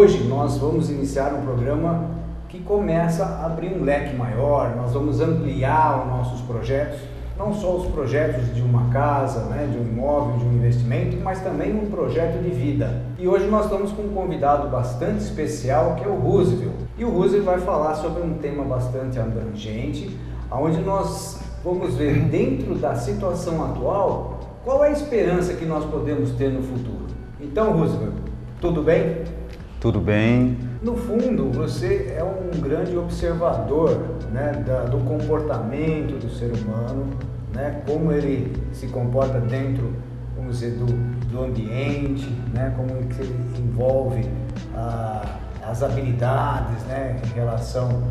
Hoje 0.00 0.24
nós 0.26 0.56
vamos 0.56 0.88
iniciar 0.88 1.34
um 1.34 1.42
programa 1.42 2.06
que 2.48 2.58
começa 2.60 3.22
a 3.22 3.44
abrir 3.44 3.76
um 3.76 3.84
leque 3.84 4.16
maior, 4.16 4.74
nós 4.74 4.94
vamos 4.94 5.20
ampliar 5.20 6.00
os 6.00 6.06
nossos 6.08 6.40
projetos, 6.40 7.00
não 7.36 7.52
só 7.52 7.76
os 7.76 7.86
projetos 7.88 8.54
de 8.54 8.62
uma 8.62 8.90
casa, 8.90 9.40
né, 9.50 9.68
de 9.70 9.76
um 9.76 9.82
imóvel, 9.82 10.38
de 10.38 10.46
um 10.46 10.54
investimento, 10.54 11.18
mas 11.22 11.42
também 11.42 11.78
um 11.78 11.90
projeto 11.90 12.42
de 12.42 12.48
vida. 12.48 13.02
E 13.18 13.28
hoje 13.28 13.46
nós 13.48 13.64
estamos 13.64 13.92
com 13.92 14.00
um 14.00 14.14
convidado 14.14 14.70
bastante 14.70 15.18
especial 15.18 15.96
que 15.96 16.04
é 16.04 16.08
o 16.08 16.14
Roosevelt. 16.14 16.76
E 16.96 17.04
o 17.04 17.10
Roosevelt 17.10 17.44
vai 17.44 17.60
falar 17.60 17.94
sobre 17.96 18.22
um 18.22 18.38
tema 18.38 18.64
bastante 18.64 19.18
abrangente, 19.18 20.18
onde 20.50 20.80
nós 20.80 21.38
vamos 21.62 21.94
ver 21.96 22.20
dentro 22.20 22.74
da 22.76 22.94
situação 22.94 23.62
atual 23.66 24.40
qual 24.64 24.82
é 24.82 24.88
a 24.88 24.92
esperança 24.92 25.52
que 25.52 25.66
nós 25.66 25.84
podemos 25.84 26.30
ter 26.30 26.48
no 26.48 26.62
futuro. 26.62 27.04
Então, 27.38 27.72
Roosevelt, 27.72 28.14
tudo 28.62 28.82
bem? 28.82 29.39
Tudo 29.80 29.98
bem. 29.98 30.58
No 30.82 30.94
fundo, 30.94 31.50
você 31.50 32.14
é 32.14 32.22
um 32.22 32.60
grande 32.60 32.94
observador 32.98 33.96
né, 34.30 34.62
da, 34.66 34.84
do 34.84 34.98
comportamento 34.98 36.18
do 36.18 36.30
ser 36.30 36.52
humano, 36.52 37.06
né, 37.54 37.80
como 37.86 38.12
ele 38.12 38.52
se 38.74 38.88
comporta 38.88 39.40
dentro, 39.40 39.90
vamos 40.36 40.58
dizer, 40.60 40.72
do, 40.72 40.84
do 40.84 41.44
ambiente, 41.44 42.28
né, 42.52 42.74
como 42.76 42.90
ele 42.90 43.34
envolve 43.58 44.28
ah, 44.74 45.38
as 45.70 45.82
habilidades 45.82 46.82
né, 46.84 47.16
em 47.24 47.34
relação 47.34 48.02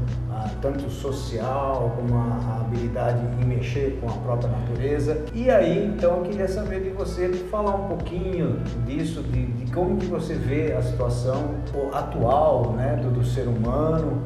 tanto 0.61 0.89
social 0.89 1.93
como 1.95 2.15
a, 2.15 2.53
a, 2.53 2.61
habilidade 2.61 3.19
em 3.41 3.45
mexer 3.45 3.99
com 4.01 4.09
a 4.09 4.13
própria 4.13 4.49
natureza. 4.49 5.25
E 5.33 5.49
aí, 5.49 5.85
então, 5.85 6.17
eu 6.17 6.21
queria 6.23 6.47
saber 6.47 6.81
de 6.81 6.89
você 6.89 7.29
falar 7.51 7.75
um 7.75 7.87
pouquinho 7.87 8.59
disso, 8.85 9.21
de, 9.23 9.45
de 9.45 9.71
como 9.71 9.97
que 9.97 10.05
você 10.05 10.33
vê 10.35 10.73
a 10.73 10.81
situação 10.81 11.55
atual 11.93 12.73
né, 12.73 12.99
do, 13.01 13.11
do 13.11 13.25
ser 13.25 13.47
humano, 13.47 14.21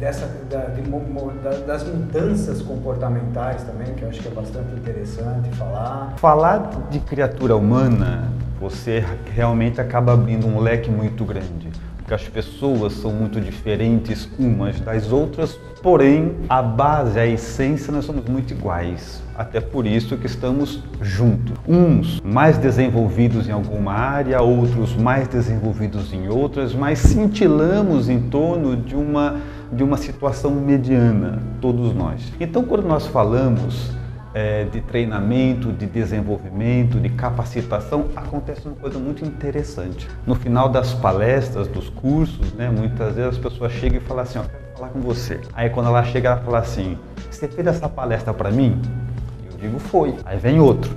dessa, 0.00 0.26
da, 0.50 0.66
de, 0.66 0.82
das 1.66 1.84
mudanças 1.84 2.62
comportamentais 2.62 3.62
também, 3.62 3.94
que 3.94 4.02
eu 4.02 4.08
acho 4.08 4.20
que 4.20 4.28
é 4.28 4.32
bastante 4.32 4.74
interessante 4.74 5.48
falar. 5.50 6.14
Falar 6.16 6.70
de 6.90 6.98
criatura 7.00 7.54
humana, 7.54 8.32
você 8.60 9.04
realmente 9.34 9.80
acaba 9.80 10.14
abrindo 10.14 10.46
um 10.46 10.58
leque 10.58 10.90
muito 10.90 11.24
grande 11.24 11.70
que 12.06 12.14
as 12.14 12.28
pessoas 12.28 12.94
são 12.94 13.12
muito 13.12 13.40
diferentes 13.40 14.28
umas 14.38 14.80
das 14.80 15.10
outras, 15.10 15.58
porém 15.82 16.36
a 16.48 16.62
base, 16.62 17.18
a 17.18 17.26
essência, 17.26 17.92
nós 17.92 18.04
somos 18.04 18.24
muito 18.24 18.52
iguais. 18.52 19.22
Até 19.34 19.60
por 19.60 19.86
isso 19.86 20.16
que 20.16 20.26
estamos 20.26 20.82
juntos. 21.00 21.56
Uns 21.66 22.20
mais 22.20 22.58
desenvolvidos 22.58 23.48
em 23.48 23.52
alguma 23.52 23.92
área, 23.92 24.40
outros 24.42 24.94
mais 24.94 25.26
desenvolvidos 25.26 26.12
em 26.12 26.28
outras, 26.28 26.74
mas 26.74 26.98
cintilamos 26.98 28.08
em 28.08 28.20
torno 28.28 28.76
de 28.76 28.94
uma, 28.94 29.40
de 29.72 29.82
uma 29.82 29.96
situação 29.96 30.52
mediana, 30.52 31.42
todos 31.60 31.94
nós. 31.94 32.32
Então, 32.38 32.62
quando 32.64 32.86
nós 32.86 33.06
falamos 33.06 33.90
é, 34.34 34.64
de 34.64 34.80
treinamento, 34.80 35.72
de 35.72 35.86
desenvolvimento, 35.86 36.98
de 36.98 37.08
capacitação, 37.10 38.08
acontece 38.16 38.66
uma 38.66 38.76
coisa 38.76 38.98
muito 38.98 39.24
interessante. 39.24 40.08
No 40.26 40.34
final 40.34 40.68
das 40.68 40.94
palestras, 40.94 41.68
dos 41.68 41.88
cursos, 41.88 42.52
né, 42.54 42.70
muitas 42.70 43.14
vezes 43.14 43.32
as 43.32 43.38
pessoas 43.38 43.72
chegam 43.72 43.98
e 43.98 44.00
falam 44.00 44.22
assim, 44.22 44.38
ó, 44.38 44.42
quero 44.42 44.62
falar 44.76 44.88
com 44.88 45.00
você. 45.00 45.40
Aí 45.52 45.70
quando 45.70 45.86
ela 45.86 46.02
chega, 46.04 46.30
ela 46.30 46.38
fala 46.38 46.58
assim, 46.58 46.98
você 47.30 47.48
fez 47.48 47.66
essa 47.66 47.88
palestra 47.88 48.32
para 48.32 48.50
mim? 48.50 48.80
Eu 49.50 49.58
digo, 49.58 49.78
foi. 49.78 50.14
Aí 50.24 50.38
vem 50.38 50.60
outro 50.60 50.90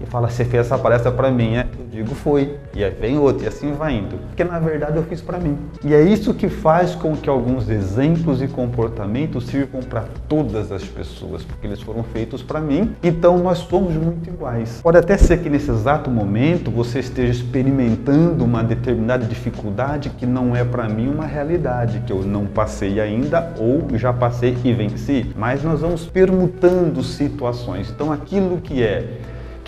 e 0.00 0.06
fala, 0.06 0.28
você 0.28 0.44
fez 0.44 0.66
essa 0.66 0.78
palestra 0.78 1.12
para 1.12 1.30
mim, 1.30 1.52
né? 1.52 1.68
Digo, 1.90 2.14
foi. 2.14 2.56
E 2.74 2.84
aí 2.84 2.90
vem 2.90 3.18
outro, 3.18 3.44
e 3.44 3.48
assim 3.48 3.72
vai 3.72 3.94
indo. 3.94 4.16
Porque 4.28 4.44
na 4.44 4.58
verdade 4.58 4.96
eu 4.96 5.02
fiz 5.02 5.20
para 5.20 5.38
mim. 5.38 5.58
E 5.84 5.92
é 5.92 6.02
isso 6.02 6.32
que 6.32 6.48
faz 6.48 6.94
com 6.94 7.16
que 7.16 7.28
alguns 7.28 7.68
exemplos 7.68 8.40
e 8.40 8.46
comportamentos 8.46 9.46
sirvam 9.46 9.82
para 9.82 10.04
todas 10.28 10.70
as 10.70 10.84
pessoas, 10.84 11.42
porque 11.42 11.66
eles 11.66 11.80
foram 11.80 12.02
feitos 12.04 12.42
para 12.42 12.60
mim. 12.60 12.94
Então 13.02 13.38
nós 13.38 13.58
somos 13.58 13.94
muito 13.94 14.28
iguais. 14.28 14.80
Pode 14.82 14.98
até 14.98 15.16
ser 15.16 15.38
que 15.38 15.50
nesse 15.50 15.70
exato 15.70 16.10
momento 16.10 16.70
você 16.70 17.00
esteja 17.00 17.32
experimentando 17.32 18.44
uma 18.44 18.62
determinada 18.62 19.26
dificuldade 19.26 20.10
que 20.10 20.26
não 20.26 20.54
é 20.54 20.64
para 20.64 20.88
mim 20.88 21.08
uma 21.08 21.26
realidade, 21.26 22.02
que 22.06 22.12
eu 22.12 22.22
não 22.22 22.46
passei 22.46 23.00
ainda 23.00 23.52
ou 23.58 23.86
já 23.98 24.12
passei 24.12 24.56
e 24.62 24.72
venci. 24.72 25.26
Mas 25.36 25.64
nós 25.64 25.80
vamos 25.80 26.06
permutando 26.06 27.02
situações. 27.02 27.90
Então 27.90 28.12
aquilo 28.12 28.60
que 28.60 28.82
é 28.82 29.18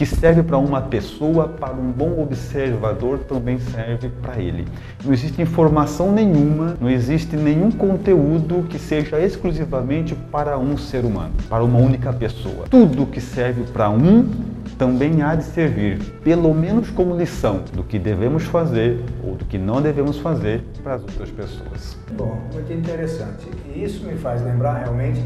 que 0.02 0.06
serve 0.06 0.42
para 0.42 0.58
uma 0.58 0.80
pessoa, 0.80 1.46
para 1.46 1.72
um 1.72 1.92
bom 1.92 2.20
observador 2.20 3.20
também 3.20 3.60
serve 3.60 4.08
para 4.20 4.36
ele. 4.42 4.66
Não 5.04 5.12
existe 5.12 5.40
informação 5.40 6.10
nenhuma, 6.10 6.76
não 6.80 6.90
existe 6.90 7.36
nenhum 7.36 7.70
conteúdo 7.70 8.66
que 8.68 8.80
seja 8.80 9.20
exclusivamente 9.20 10.12
para 10.32 10.58
um 10.58 10.76
ser 10.76 11.04
humano, 11.04 11.30
para 11.48 11.62
uma 11.62 11.78
única 11.78 12.12
pessoa. 12.12 12.64
Tudo 12.68 13.06
que 13.06 13.20
serve 13.20 13.62
para 13.72 13.90
um 13.90 14.28
também 14.76 15.22
há 15.22 15.36
de 15.36 15.44
servir, 15.44 16.00
pelo 16.24 16.52
menos 16.52 16.90
como 16.90 17.16
lição, 17.16 17.60
do 17.72 17.84
que 17.84 17.96
devemos 17.96 18.42
fazer 18.42 18.98
ou 19.22 19.36
do 19.36 19.44
que 19.44 19.56
não 19.56 19.80
devemos 19.80 20.18
fazer 20.18 20.64
para 20.82 20.94
as 20.94 21.02
outras 21.02 21.30
pessoas. 21.30 21.96
Bom, 22.16 22.40
muito 22.52 22.72
interessante. 22.72 23.46
E 23.72 23.84
isso 23.84 24.04
me 24.04 24.16
faz 24.16 24.42
lembrar 24.42 24.78
realmente 24.78 25.22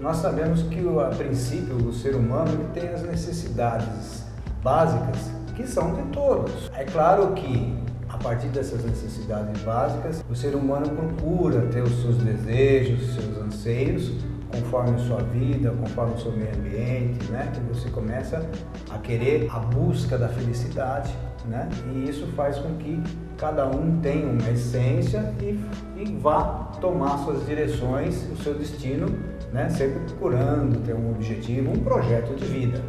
nós 0.00 0.18
sabemos 0.18 0.62
que, 0.62 0.78
a 0.78 1.14
princípio, 1.14 1.76
o 1.76 1.92
ser 1.92 2.14
humano 2.14 2.70
tem 2.72 2.88
as 2.88 3.02
necessidades 3.02 4.24
básicas 4.62 5.30
que 5.56 5.66
são 5.66 5.94
de 5.94 6.02
todos. 6.12 6.70
É 6.74 6.84
claro 6.84 7.32
que, 7.32 7.76
a 8.08 8.16
partir 8.16 8.48
dessas 8.48 8.84
necessidades 8.84 9.60
básicas, 9.62 10.24
o 10.30 10.36
ser 10.36 10.54
humano 10.54 10.88
procura 10.90 11.62
ter 11.66 11.82
os 11.82 12.00
seus 12.00 12.16
desejos, 12.18 13.08
os 13.08 13.14
seus 13.14 13.38
anseios, 13.38 14.12
conforme 14.52 14.94
a 14.94 14.98
sua 14.98 15.22
vida, 15.22 15.70
conforme 15.72 16.14
o 16.14 16.18
seu 16.18 16.32
meio 16.32 16.54
ambiente, 16.54 17.30
né? 17.30 17.50
Que 17.52 17.60
você 17.60 17.90
começa 17.90 18.48
a 18.90 18.98
querer 18.98 19.48
a 19.50 19.58
busca 19.58 20.16
da 20.16 20.28
felicidade, 20.28 21.12
né? 21.46 21.68
E 21.92 22.08
isso 22.08 22.26
faz 22.36 22.56
com 22.58 22.74
que 22.76 23.02
cada 23.36 23.66
um 23.66 24.00
tenha 24.00 24.26
uma 24.26 24.50
essência 24.50 25.34
e, 25.40 25.58
e 25.96 26.16
vá 26.20 26.70
tomar 26.80 27.18
suas 27.18 27.44
direções, 27.46 28.26
o 28.32 28.36
seu 28.42 28.54
destino 28.54 29.06
né? 29.52 29.68
sempre 29.68 30.00
procurando 30.00 30.80
ter 30.84 30.94
um 30.94 31.10
objetivo, 31.10 31.70
um 31.70 31.80
projeto 31.80 32.34
de 32.34 32.44
vida. 32.44 32.82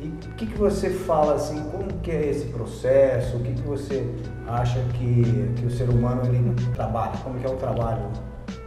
E 0.00 0.08
o 0.08 0.34
que, 0.34 0.46
que 0.46 0.58
você 0.58 0.90
fala 0.90 1.34
assim, 1.34 1.62
como 1.70 1.92
que 2.02 2.10
é 2.10 2.28
esse 2.28 2.46
processo, 2.46 3.36
o 3.36 3.40
que, 3.40 3.52
que 3.52 3.62
você 3.62 4.04
acha 4.48 4.80
que, 4.94 5.52
que 5.56 5.66
o 5.66 5.70
ser 5.70 5.88
humano 5.88 6.22
ele 6.24 6.54
trabalha, 6.74 7.12
como 7.22 7.38
que 7.38 7.46
é 7.46 7.50
o 7.50 7.56
trabalho? 7.56 8.02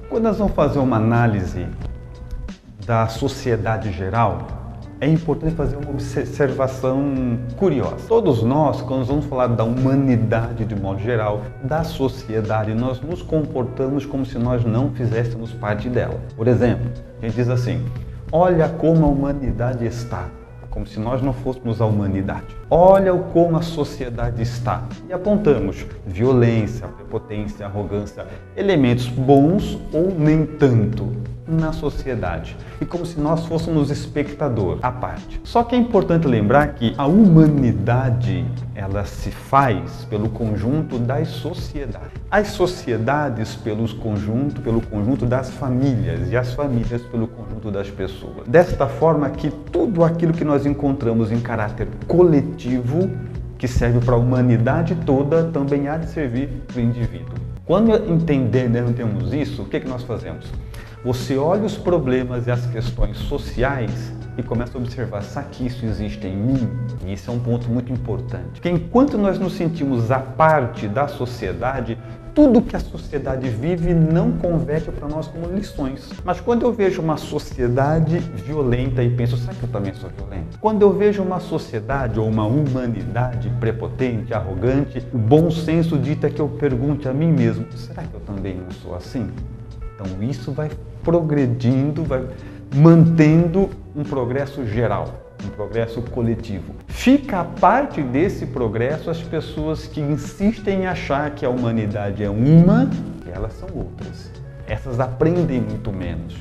Quando 0.10 0.24
nós 0.24 0.38
vamos 0.38 0.54
fazer 0.54 0.80
uma 0.80 0.98
análise 0.98 1.68
da 2.86 3.08
sociedade 3.08 3.92
geral, 3.92 4.65
é 5.00 5.08
importante 5.08 5.54
fazer 5.56 5.76
uma 5.76 5.90
observação 5.90 7.40
curiosa. 7.58 8.08
Todos 8.08 8.42
nós, 8.44 8.82
quando 8.82 9.06
vamos 9.06 9.26
falar 9.26 9.48
da 9.48 9.64
humanidade 9.64 10.66
de 10.66 10.76
modo 10.76 11.00
geral, 11.00 11.42
da 11.64 11.84
sociedade, 11.84 12.74
nós 12.74 13.02
nos 13.02 13.22
comportamos 13.22 14.06
como 14.06 14.26
se 14.26 14.38
nós 14.38 14.64
não 14.64 14.92
fizéssemos 14.92 15.52
parte 15.52 15.90
dela. 15.90 16.20
Por 16.36 16.48
exemplo, 16.48 16.90
a 17.22 17.26
gente 17.26 17.36
diz 17.36 17.50
assim: 17.50 17.84
olha 18.32 18.70
como 18.70 19.06
a 19.06 19.10
humanidade 19.10 19.86
está 19.86 20.30
como 20.76 20.86
se 20.86 21.00
nós 21.00 21.22
não 21.22 21.32
fôssemos 21.32 21.80
a 21.80 21.86
humanidade. 21.86 22.48
Olha 22.70 23.14
como 23.14 23.56
a 23.56 23.62
sociedade 23.62 24.42
está. 24.42 24.84
E 25.08 25.14
apontamos 25.14 25.86
violência, 26.06 26.86
prepotência, 26.86 27.66
arrogância, 27.66 28.28
elementos 28.58 29.08
bons 29.08 29.80
ou 29.94 30.14
nem 30.14 30.46
tanto 30.46 31.10
na 31.48 31.72
sociedade 31.72 32.58
e 32.82 32.86
como 32.86 33.06
se 33.06 33.20
nós 33.20 33.46
fôssemos 33.46 33.90
espectador 33.92 34.80
à 34.82 34.92
parte. 34.92 35.40
Só 35.44 35.64
que 35.64 35.76
é 35.76 35.78
importante 35.78 36.28
lembrar 36.28 36.74
que 36.74 36.94
a 36.98 37.06
humanidade 37.06 38.46
ela 38.74 39.06
se 39.06 39.32
faz 39.32 40.06
pelo 40.10 40.30
conjunto 40.30 40.98
das 40.98 41.28
sociedades. 41.30 42.12
As 42.30 42.48
sociedades 42.50 43.56
pelo 43.56 43.88
conjunto, 43.96 44.62
pelo 44.62 44.82
conjunto 44.82 45.26
das 45.26 45.50
famílias 45.52 46.32
e 46.32 46.36
as 46.36 46.54
famílias 46.54 47.02
pelo 47.04 47.28
conjunto 47.28 47.72
das 47.72 47.90
pessoas. 47.90 48.48
Desta 48.48 48.88
forma 48.88 49.30
que 49.30 49.50
tudo 49.72 50.04
aquilo 50.04 50.34
que 50.34 50.44
nós 50.44 50.66
encontramos 50.66 51.32
em 51.32 51.40
caráter 51.40 51.88
coletivo 52.08 53.10
que 53.58 53.68
serve 53.68 54.00
para 54.00 54.16
a 54.16 54.18
humanidade 54.18 54.96
toda 55.06 55.46
também 55.46 55.88
há 55.88 55.98
de 55.98 56.10
servir 56.10 56.50
para 56.68 56.78
o 56.78 56.82
indivíduo. 56.82 57.36
Quando 57.66 57.96
entendemos 58.12 59.34
isso, 59.34 59.64
o 59.64 59.66
que, 59.66 59.78
é 59.78 59.80
que 59.80 59.88
nós 59.88 60.04
fazemos? 60.04 60.46
Você 61.06 61.38
olha 61.38 61.66
os 61.66 61.78
problemas 61.78 62.48
e 62.48 62.52
as 62.52 62.66
questões 62.66 63.16
sociais 63.16 64.12
e 64.36 64.42
começa 64.42 64.76
a 64.76 64.82
observar, 64.82 65.22
será 65.22 65.46
que 65.46 65.64
isso 65.64 65.86
existe 65.86 66.26
em 66.26 66.36
mim? 66.36 66.68
E 67.06 67.14
isso 67.14 67.30
é 67.30 67.34
um 67.36 67.38
ponto 67.38 67.70
muito 67.70 67.94
importante. 67.94 68.54
Porque 68.54 68.72
enquanto 68.72 69.16
nós 69.16 69.38
nos 69.38 69.54
sentimos 69.54 70.10
a 70.10 70.18
parte 70.18 70.88
da 70.88 71.08
sociedade, 71.08 71.96
tudo 72.34 72.60
que 72.60 72.76
a 72.76 72.80
sociedade 72.80 73.48
vive 73.48 73.94
não 73.94 74.32
converte 74.32 74.92
para 74.92 75.08
nós 75.08 75.28
como 75.28 75.46
lições. 75.46 76.10
Mas 76.24 76.42
quando 76.42 76.64
eu 76.64 76.74
vejo 76.74 77.04
uma 77.04 77.18
sociedade 77.18 78.18
violenta 78.18 79.04
e 79.04 79.10
penso, 79.12 79.38
será 79.38 79.54
que 79.54 79.62
eu 79.62 79.70
também 79.70 79.94
sou 79.94 80.10
violento? 80.10 80.58
Quando 80.60 80.82
eu 80.82 80.92
vejo 80.92 81.22
uma 81.22 81.40
sociedade 81.40 82.20
ou 82.20 82.28
uma 82.28 82.48
humanidade 82.48 83.48
prepotente, 83.60 84.34
arrogante, 84.34 85.06
o 85.14 85.20
bom 85.20 85.52
senso 85.52 86.00
dita 86.00 86.32
que 86.32 86.42
eu 86.42 86.50
pergunte 86.50 87.08
a 87.08 87.14
mim 87.14 87.32
mesmo, 87.32 87.68
será 87.76 88.02
que 88.02 88.14
eu 88.16 88.22
também 88.22 88.56
não 88.56 88.72
sou 88.72 88.96
assim? 88.96 89.30
Então 89.96 90.22
isso 90.22 90.52
vai 90.52 90.70
progredindo, 91.04 92.04
vai 92.04 92.28
mantendo 92.76 93.70
um 93.96 94.04
progresso 94.04 94.66
geral, 94.68 95.34
um 95.44 95.50
progresso 95.50 96.02
coletivo. 96.02 96.76
Fica 96.88 97.40
a 97.40 97.46
parte 97.46 98.02
desse 98.02 98.46
progresso 98.46 99.10
as 99.10 99.22
pessoas 99.22 99.88
que 99.88 100.02
insistem 100.02 100.82
em 100.82 100.88
achar 100.88 101.32
que 101.32 101.46
a 101.46 101.50
humanidade 101.50 102.24
é 102.24 102.30
uma 102.30 102.90
elas 103.36 103.54
são 103.54 103.70
outras. 103.76 104.32
Essas 104.66 105.00
aprendem 105.00 105.62
muito 105.62 105.92
menos. 105.92 106.36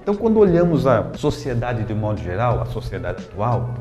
Então, 0.00 0.14
quando 0.14 0.38
olhamos 0.38 0.86
a 0.86 1.12
sociedade 1.14 1.82
de 1.82 1.92
modo 1.92 2.22
geral, 2.22 2.62
a 2.62 2.66
sociedade 2.66 3.24
atual, 3.24 3.74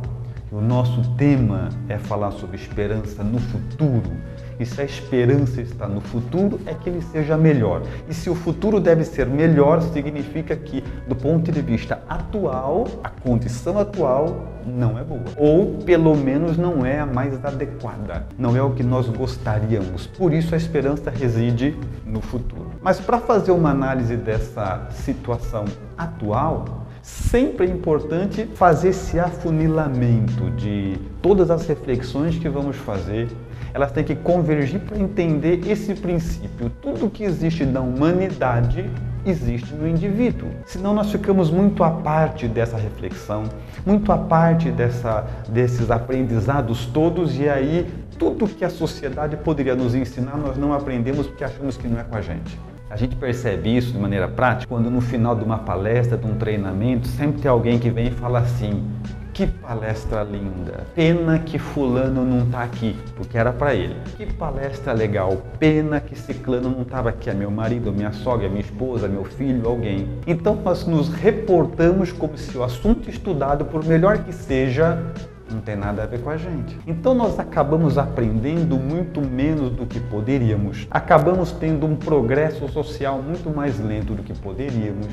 o 0.51 0.59
nosso 0.59 1.01
tema 1.15 1.69
é 1.87 1.97
falar 1.97 2.31
sobre 2.31 2.57
esperança 2.57 3.23
no 3.23 3.39
futuro, 3.39 4.11
e 4.59 4.65
se 4.65 4.81
a 4.81 4.85
esperança 4.85 5.61
está 5.61 5.87
no 5.87 5.99
futuro, 5.99 6.59
é 6.65 6.73
que 6.73 6.89
ele 6.89 7.01
seja 7.01 7.37
melhor. 7.37 7.81
E 8.09 8.13
se 8.13 8.29
o 8.29 8.35
futuro 8.35 8.79
deve 8.79 9.03
ser 9.03 9.27
melhor, 9.27 9.81
significa 9.81 10.55
que, 10.55 10.83
do 11.07 11.15
ponto 11.15 11.51
de 11.51 11.61
vista 11.61 12.01
atual, 12.07 12.87
a 13.03 13.09
condição 13.09 13.77
atual 13.77 14.53
não 14.65 14.97
é 14.97 15.03
boa. 15.03 15.23
Ou, 15.37 15.79
pelo 15.79 16.15
menos, 16.15 16.57
não 16.57 16.85
é 16.85 16.99
a 16.99 17.05
mais 17.05 17.43
adequada. 17.43 18.25
Não 18.37 18.55
é 18.55 18.61
o 18.61 18.71
que 18.71 18.83
nós 18.83 19.07
gostaríamos. 19.09 20.07
Por 20.07 20.33
isso, 20.33 20.55
a 20.55 20.57
esperança 20.57 21.09
reside 21.09 21.77
no 22.05 22.21
futuro. 22.21 22.71
Mas, 22.81 22.99
para 22.99 23.19
fazer 23.19 23.51
uma 23.51 23.71
análise 23.71 24.15
dessa 24.15 24.87
situação 24.91 25.65
atual, 25.97 26.85
sempre 27.01 27.67
é 27.67 27.69
importante 27.69 28.47
fazer 28.55 28.89
esse 28.89 29.19
afunilamento 29.19 30.49
de 30.51 30.97
todas 31.21 31.51
as 31.51 31.67
reflexões 31.67 32.37
que 32.37 32.49
vamos 32.49 32.75
fazer 32.77 33.27
elas 33.75 33.91
têm 33.91 34.05
que 34.05 34.15
convergir 34.15 34.79
para 34.79 34.97
entender 34.97 35.69
esse 35.69 35.93
princípio. 35.95 36.69
Tudo 36.81 37.09
que 37.09 37.25
existe 37.25 37.65
na 37.65 37.81
humanidade 37.81 38.89
existe 39.25 39.73
no 39.73 39.85
indivíduo. 39.85 40.47
Senão 40.65 40.93
nós 40.93 41.11
ficamos 41.11 41.51
muito 41.51 41.83
à 41.83 41.91
parte 41.91 42.47
dessa 42.47 42.77
reflexão, 42.77 43.43
muito 43.85 44.13
à 44.13 44.17
parte 44.17 44.71
dessa, 44.71 45.27
desses 45.49 45.91
aprendizados 45.91 46.85
todos 46.85 47.37
e 47.37 47.49
aí 47.49 47.85
tudo 48.17 48.47
que 48.47 48.63
a 48.63 48.69
sociedade 48.69 49.35
poderia 49.35 49.75
nos 49.75 49.93
ensinar 49.93 50.37
nós 50.37 50.55
não 50.55 50.73
aprendemos 50.73 51.27
porque 51.27 51.43
achamos 51.43 51.75
que 51.75 51.85
não 51.85 51.99
é 51.99 52.03
com 52.05 52.15
a 52.15 52.21
gente. 52.21 52.57
A 52.89 52.95
gente 52.95 53.17
percebe 53.17 53.75
isso 53.75 53.91
de 53.91 53.99
maneira 53.99 54.29
prática 54.29 54.73
quando 54.73 54.89
no 54.89 55.01
final 55.01 55.35
de 55.35 55.43
uma 55.43 55.57
palestra, 55.57 56.17
de 56.17 56.25
um 56.25 56.35
treinamento, 56.35 57.09
sempre 57.09 57.41
tem 57.41 57.51
alguém 57.51 57.77
que 57.77 57.89
vem 57.89 58.07
e 58.07 58.11
fala 58.11 58.39
assim: 58.39 58.85
que 59.35 59.45
palestra 59.45 60.23
linda. 60.23 60.87
Pena 60.95 61.37
que 61.37 61.59
fulano 61.59 62.23
não 62.23 62.45
está 62.45 62.63
aqui, 62.63 62.95
porque 63.17 63.37
era 63.37 63.51
para 63.51 63.75
ele. 63.75 63.97
Que 64.15 64.25
palestra 64.25 64.93
legal. 64.93 65.43
Pena 65.59 65.99
que 65.99 66.17
ciclano 66.17 66.69
não 66.69 66.83
estava 66.83 67.09
aqui. 67.09 67.29
É 67.29 67.33
meu 67.33 67.51
marido, 67.51 67.91
minha 67.91 68.13
sogra, 68.13 68.47
minha 68.47 68.61
esposa, 68.61 69.09
meu 69.09 69.25
filho, 69.25 69.67
alguém. 69.67 70.07
Então 70.25 70.55
nós 70.55 70.87
nos 70.87 71.09
reportamos 71.09 72.13
como 72.13 72.37
se 72.37 72.57
o 72.57 72.63
assunto 72.63 73.09
estudado, 73.09 73.65
por 73.65 73.83
melhor 73.83 74.19
que 74.19 74.31
seja, 74.31 75.03
não 75.51 75.59
tem 75.59 75.75
nada 75.75 76.03
a 76.03 76.05
ver 76.05 76.21
com 76.21 76.29
a 76.29 76.37
gente. 76.37 76.79
Então 76.87 77.13
nós 77.13 77.37
acabamos 77.37 77.97
aprendendo 77.97 78.77
muito 78.77 79.19
menos 79.19 79.69
do 79.69 79.85
que 79.85 79.99
poderíamos. 79.99 80.87
Acabamos 80.89 81.51
tendo 81.51 81.85
um 81.85 81.97
progresso 81.97 82.69
social 82.69 83.21
muito 83.21 83.53
mais 83.53 83.77
lento 83.81 84.13
do 84.13 84.23
que 84.23 84.33
poderíamos. 84.33 85.07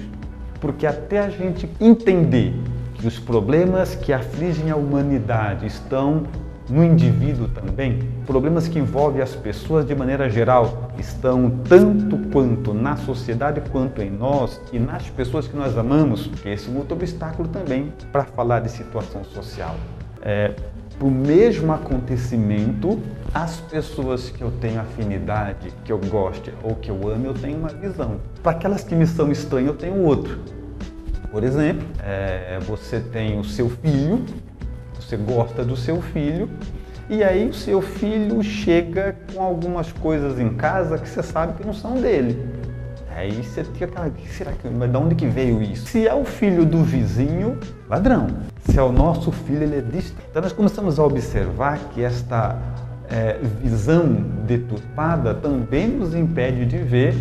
Porque 0.60 0.86
até 0.86 1.18
a 1.18 1.28
gente 1.28 1.68
entender 1.80 2.54
que 3.02 3.08
os 3.08 3.18
problemas 3.18 3.96
que 3.96 4.12
afligem 4.12 4.70
a 4.70 4.76
humanidade 4.76 5.66
estão 5.66 6.22
no 6.70 6.84
indivíduo 6.84 7.48
também, 7.48 7.98
problemas 8.24 8.68
que 8.68 8.78
envolvem 8.78 9.20
as 9.20 9.34
pessoas 9.34 9.84
de 9.84 9.92
maneira 9.92 10.30
geral 10.30 10.92
estão 10.96 11.50
tanto 11.68 12.16
quanto 12.30 12.72
na 12.72 12.96
sociedade 12.96 13.60
quanto 13.72 14.00
em 14.00 14.08
nós 14.08 14.60
e 14.72 14.78
nas 14.78 15.10
pessoas 15.10 15.48
que 15.48 15.56
nós 15.56 15.76
amamos, 15.76 16.28
que 16.28 16.48
esse 16.48 16.68
é 16.68 16.72
um 16.72 16.76
outro 16.76 16.94
obstáculo 16.94 17.48
também 17.48 17.92
para 18.12 18.24
falar 18.24 18.60
de 18.60 18.70
situação 18.70 19.24
social. 19.24 19.74
É, 20.22 20.54
o 21.00 21.10
mesmo 21.10 21.72
acontecimento, 21.72 23.00
as 23.34 23.58
pessoas 23.62 24.30
que 24.30 24.42
eu 24.42 24.52
tenho 24.60 24.80
afinidade, 24.80 25.72
que 25.84 25.90
eu 25.90 25.98
goste 25.98 26.54
ou 26.62 26.76
que 26.76 26.88
eu 26.88 27.10
amo, 27.10 27.26
eu 27.26 27.34
tenho 27.34 27.58
uma 27.58 27.70
visão. 27.70 28.20
Para 28.44 28.52
aquelas 28.52 28.84
que 28.84 28.94
me 28.94 29.08
são 29.08 29.32
estranhas, 29.32 29.70
eu 29.70 29.76
tenho 29.76 30.04
outro. 30.04 30.61
Por 31.32 31.42
exemplo, 31.42 31.88
é, 32.04 32.58
você 32.60 33.00
tem 33.00 33.40
o 33.40 33.44
seu 33.44 33.70
filho, 33.70 34.22
você 34.94 35.16
gosta 35.16 35.64
do 35.64 35.74
seu 35.74 36.02
filho, 36.02 36.46
e 37.08 37.24
aí 37.24 37.48
o 37.48 37.54
seu 37.54 37.80
filho 37.80 38.42
chega 38.42 39.16
com 39.32 39.42
algumas 39.42 39.90
coisas 39.90 40.38
em 40.38 40.50
casa 40.50 40.98
que 40.98 41.08
você 41.08 41.22
sabe 41.22 41.54
que 41.54 41.66
não 41.66 41.72
são 41.72 41.94
dele. 41.94 42.38
Aí 43.16 43.42
você 43.42 43.64
fica 43.64 43.86
aquela, 43.86 44.12
será 44.30 44.52
que, 44.52 44.68
mas 44.68 44.90
de 44.90 44.96
onde 44.96 45.14
que 45.14 45.26
veio 45.26 45.62
isso? 45.62 45.86
Se 45.86 46.06
é 46.06 46.14
o 46.14 46.24
filho 46.24 46.66
do 46.66 46.84
vizinho, 46.84 47.58
ladrão. 47.88 48.26
Se 48.66 48.78
é 48.78 48.82
o 48.82 48.92
nosso 48.92 49.32
filho, 49.32 49.62
ele 49.62 49.76
é 49.76 49.80
distante. 49.80 50.26
Então 50.30 50.42
nós 50.42 50.52
começamos 50.52 50.98
a 50.98 51.04
observar 51.04 51.78
que 51.94 52.02
esta 52.02 52.58
é, 53.08 53.38
visão 53.62 54.06
deturpada 54.46 55.34
também 55.34 55.88
nos 55.88 56.14
impede 56.14 56.66
de 56.66 56.78
ver 56.78 57.14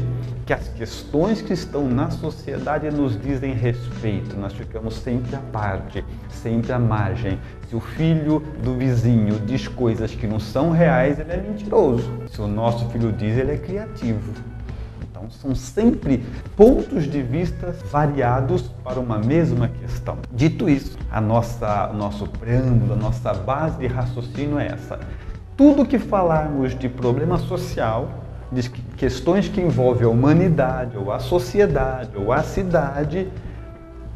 que 0.51 0.53
as 0.53 0.67
questões 0.67 1.41
que 1.41 1.53
estão 1.53 1.87
na 1.87 2.11
sociedade 2.11 2.91
nos 2.91 3.17
dizem 3.17 3.53
respeito. 3.53 4.35
Nós 4.35 4.51
ficamos 4.51 4.95
sempre 4.95 5.33
à 5.33 5.39
parte, 5.39 6.03
sempre 6.27 6.73
à 6.73 6.79
margem. 6.79 7.39
Se 7.69 7.75
o 7.77 7.79
filho 7.79 8.43
do 8.61 8.75
vizinho 8.75 9.39
diz 9.39 9.69
coisas 9.69 10.13
que 10.13 10.27
não 10.27 10.41
são 10.41 10.71
reais, 10.71 11.17
ele 11.19 11.31
é 11.31 11.37
mentiroso. 11.37 12.11
Se 12.29 12.41
o 12.41 12.49
nosso 12.49 12.85
filho 12.89 13.13
diz, 13.13 13.37
ele 13.37 13.53
é 13.53 13.57
criativo. 13.57 14.33
Então, 15.09 15.29
são 15.29 15.55
sempre 15.55 16.21
pontos 16.57 17.05
de 17.09 17.21
vista 17.21 17.73
variados 17.89 18.63
para 18.83 18.99
uma 18.99 19.19
mesma 19.19 19.69
questão. 19.69 20.17
Dito 20.33 20.69
isso, 20.69 20.97
a 21.09 21.21
nossa, 21.21 21.91
o 21.91 21.93
nosso 21.93 22.27
preâmbulo, 22.27 22.91
a 22.91 22.97
nossa 22.97 23.33
base 23.33 23.77
de 23.77 23.87
raciocínio 23.87 24.59
é 24.59 24.67
essa. 24.67 24.99
Tudo 25.55 25.85
que 25.85 25.97
falarmos 25.97 26.77
de 26.77 26.89
problema 26.89 27.37
social 27.37 28.20
de 28.51 28.69
questões 28.97 29.47
que 29.47 29.61
envolvem 29.61 30.05
a 30.05 30.09
humanidade, 30.09 30.97
ou 30.97 31.11
a 31.11 31.19
sociedade, 31.19 32.11
ou 32.15 32.33
a 32.33 32.43
cidade, 32.43 33.29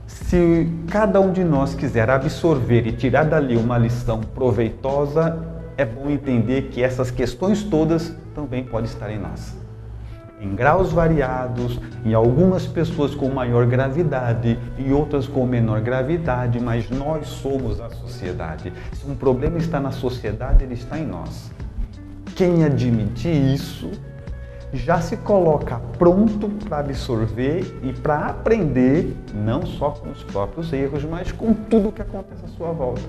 se 0.05 0.69
cada 0.89 1.19
um 1.19 1.31
de 1.31 1.43
nós 1.43 1.73
quiser 1.73 2.09
absorver 2.09 2.85
e 2.85 2.91
tirar 2.91 3.23
dali 3.23 3.55
uma 3.55 3.77
lição 3.77 4.19
proveitosa, 4.19 5.39
é 5.77 5.85
bom 5.85 6.09
entender 6.09 6.63
que 6.63 6.83
essas 6.83 7.09
questões 7.09 7.63
todas 7.63 8.13
também 8.33 8.63
podem 8.63 8.85
estar 8.85 9.09
em 9.09 9.19
nós. 9.19 9.55
Em 10.39 10.53
graus 10.53 10.91
variados, 10.91 11.79
em 12.03 12.13
algumas 12.13 12.67
pessoas 12.67 13.15
com 13.15 13.29
maior 13.29 13.65
gravidade 13.65 14.59
e 14.77 14.91
outras 14.91 15.27
com 15.27 15.45
menor 15.45 15.79
gravidade, 15.79 16.59
mas 16.59 16.89
nós 16.89 17.27
somos 17.27 17.79
a 17.79 17.89
sociedade. 17.89 18.71
Se 18.93 19.09
um 19.09 19.15
problema 19.15 19.57
está 19.57 19.79
na 19.79 19.91
sociedade, 19.91 20.63
ele 20.63 20.73
está 20.73 20.99
em 20.99 21.05
nós. 21.05 21.51
Quem 22.35 22.65
admitir 22.65 23.33
isso 23.33 23.89
já 24.75 24.99
se 24.99 25.17
coloca 25.17 25.79
pronto 25.97 26.49
para 26.65 26.79
absorver 26.79 27.79
e 27.81 27.93
para 27.93 28.27
aprender, 28.27 29.15
não 29.33 29.65
só 29.65 29.91
com 29.91 30.09
os 30.09 30.23
próprios 30.23 30.71
erros, 30.73 31.03
mas 31.03 31.31
com 31.31 31.53
tudo 31.53 31.91
que 31.91 32.01
acontece 32.01 32.45
à 32.45 32.47
sua 32.49 32.71
volta. 32.71 33.01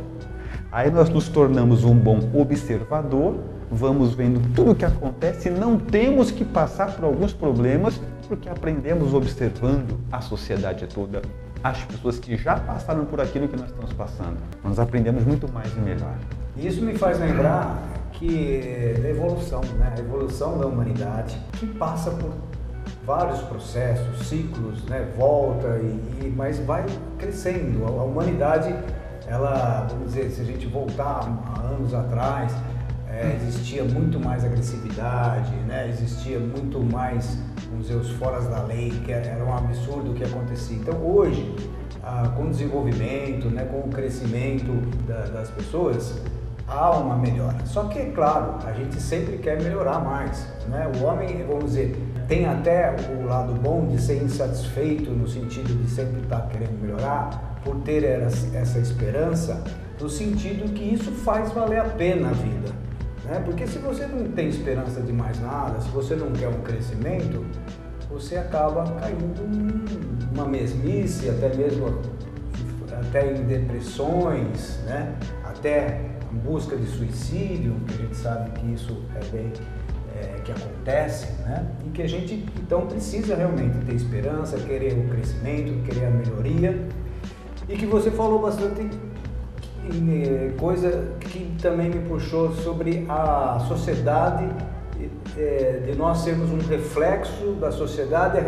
Aí 0.71 0.91
nós 0.91 1.09
nos 1.09 1.29
tornamos 1.29 1.85
um 1.85 1.95
bom 1.95 2.19
observador, 2.35 3.37
vamos 3.71 4.15
vendo 4.15 4.41
tudo 4.55 4.73
o 4.73 4.75
que 4.75 4.85
acontece 4.85 5.51
não 5.51 5.77
temos 5.79 6.31
que 6.31 6.45
passar 6.45 6.95
por 6.95 7.05
alguns 7.05 7.33
problemas 7.33 8.01
porque 8.29 8.49
aprendemos 8.49 9.15
observando 9.15 9.99
a 10.11 10.21
sociedade 10.21 10.87
toda, 10.87 11.23
as 11.63 11.83
pessoas 11.85 12.19
que 12.19 12.37
já 12.37 12.57
passaram 12.57 13.05
por 13.05 13.21
aquilo 13.21 13.49
que 13.49 13.57
nós 13.57 13.71
estamos 13.71 13.93
passando. 13.93 14.37
Nós 14.63 14.79
aprendemos 14.79 15.25
muito 15.25 15.51
mais 15.53 15.73
e 15.77 15.81
melhor. 15.81 16.15
Isso 16.57 16.83
me 16.83 16.97
faz 16.97 17.19
lembrar 17.19 17.77
que 18.17 18.95
da 19.01 19.09
evolução, 19.09 19.61
né? 19.79 19.95
a 19.97 20.01
evolução 20.01 20.59
da 20.59 20.67
humanidade, 20.67 21.39
que 21.53 21.67
passa 21.67 22.11
por 22.11 22.33
vários 23.05 23.41
processos, 23.43 24.27
ciclos, 24.27 24.85
né? 24.85 25.09
volta, 25.17 25.79
e, 25.79 26.27
e, 26.27 26.35
mas 26.35 26.59
vai 26.59 26.85
crescendo. 27.19 27.85
A, 27.85 27.89
a, 27.89 28.05
humanidade, 28.05 28.75
ela, 29.27 29.87
vamos 29.91 30.13
dizer, 30.13 30.31
se 30.31 30.41
a 30.41 30.45
gente 30.45 30.67
voltar 30.67 31.21
a 31.55 31.61
anos 31.69 31.95
atrás, 31.95 32.53
é, 33.09 33.37
existia 33.37 33.85
muito 33.85 34.19
mais 34.19 34.45
agressividade, 34.45 35.55
né? 35.67 35.89
existia 35.89 36.39
muito 36.39 36.81
mais, 36.81 37.39
vamos 37.71 37.87
dizer, 37.87 37.99
os 37.99 38.11
foras 38.13 38.47
da 38.49 38.63
lei, 38.63 38.91
que 39.05 39.13
era, 39.13 39.27
era 39.27 39.45
um 39.45 39.55
absurdo 39.55 40.11
o 40.11 40.15
que 40.15 40.25
acontecia. 40.25 40.77
Então 40.77 40.95
hoje, 41.07 41.55
ah, 42.03 42.33
com 42.37 42.45
o 42.45 42.51
desenvolvimento, 42.51 43.49
né, 43.49 43.65
com 43.65 43.81
o 43.81 43.89
crescimento 43.89 44.73
da, 45.07 45.27
das 45.27 45.51
pessoas, 45.51 46.23
há 46.69 46.91
uma 46.91 47.17
melhora. 47.17 47.57
Só 47.65 47.85
que, 47.85 47.99
é 47.99 48.11
claro, 48.11 48.55
a 48.67 48.73
gente 48.73 49.01
sempre 49.01 49.39
quer 49.39 49.63
melhorar 49.63 50.01
mais. 50.01 50.47
Né? 50.69 50.91
O 50.99 51.05
homem, 51.05 51.45
vamos 51.47 51.67
dizer, 51.67 51.97
tem 52.29 52.47
até 52.47 52.95
o 53.11 53.27
lado 53.27 53.53
bom 53.55 53.87
de 53.87 54.01
ser 54.01 54.23
insatisfeito, 54.23 55.11
no 55.11 55.29
sentido 55.29 55.75
de 55.83 55.89
sempre 55.89 56.21
estar 56.21 56.49
querendo 56.49 56.81
melhorar, 56.81 57.61
por 57.65 57.77
ter 57.83 58.05
essa 58.05 58.79
esperança, 58.79 59.63
no 60.01 60.09
sentido 60.09 60.73
que 60.73 60.85
isso 60.85 61.11
faz 61.11 61.53
valer 61.53 61.81
a 61.81 61.85
pena 61.85 62.31
a 62.31 62.33
vida. 62.33 62.71
Né? 63.25 63.43
Porque 63.45 63.67
se 63.67 63.79
você 63.79 64.07
não 64.07 64.31
tem 64.33 64.49
esperança 64.49 65.01
de 65.01 65.13
mais 65.13 65.41
nada, 65.41 65.81
se 65.81 65.89
você 65.89 66.15
não 66.15 66.33
quer 66.33 66.49
um 66.49 66.61
crescimento, 66.63 67.45
você 68.09 68.37
acaba 68.37 68.85
caindo 69.01 69.43
numa 70.33 70.47
mesmice, 70.47 71.29
até 71.29 71.55
mesmo 71.55 72.01
até 72.93 73.33
em 73.33 73.43
depressões, 73.45 74.79
né? 74.87 75.15
até 75.45 76.16
em 76.33 76.37
busca 76.39 76.77
de 76.77 76.87
suicídio, 76.87 77.75
que 77.87 77.95
a 77.95 77.97
gente 77.97 78.17
sabe 78.17 78.51
que 78.51 78.73
isso 78.73 79.03
é 79.15 79.25
bem 79.27 79.53
é, 80.15 80.41
que 80.41 80.53
acontece, 80.53 81.31
né? 81.43 81.67
e 81.87 81.91
que 81.91 82.03
a 82.03 82.09
gente 82.09 82.47
então 82.59 82.87
precisa 82.87 83.35
realmente 83.35 83.77
ter 83.85 83.95
esperança, 83.95 84.57
querer 84.59 84.93
o 84.99 85.09
crescimento, 85.09 85.83
querer 85.85 86.07
a 86.07 86.11
melhoria, 86.11 86.89
e 87.69 87.77
que 87.77 87.87
você 87.87 88.11
falou 88.11 88.41
bastante 88.41 88.89
eh, 89.89 90.53
coisa 90.59 91.13
que 91.21 91.57
também 91.61 91.91
me 91.91 92.09
puxou 92.09 92.53
sobre 92.53 93.05
a 93.09 93.65
sociedade 93.69 94.45
é, 94.45 94.49
de 95.85 95.95
nós 95.97 96.19
sermos 96.19 96.51
um 96.51 96.59
reflexo 96.69 97.53
da 97.61 97.71
sociedade 97.71 98.39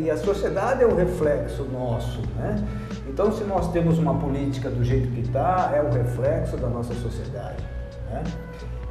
e 0.00 0.10
a 0.10 0.16
sociedade 0.16 0.82
é 0.82 0.86
o 0.86 0.94
reflexo 0.94 1.64
nosso, 1.64 2.22
né? 2.36 2.62
Então, 3.06 3.30
se 3.30 3.44
nós 3.44 3.70
temos 3.72 3.98
uma 3.98 4.14
política 4.14 4.70
do 4.70 4.82
jeito 4.82 5.08
que 5.08 5.20
está, 5.20 5.72
é 5.74 5.82
o 5.82 5.92
reflexo 5.92 6.56
da 6.56 6.68
nossa 6.68 6.94
sociedade, 6.94 7.62
né? 8.10 8.22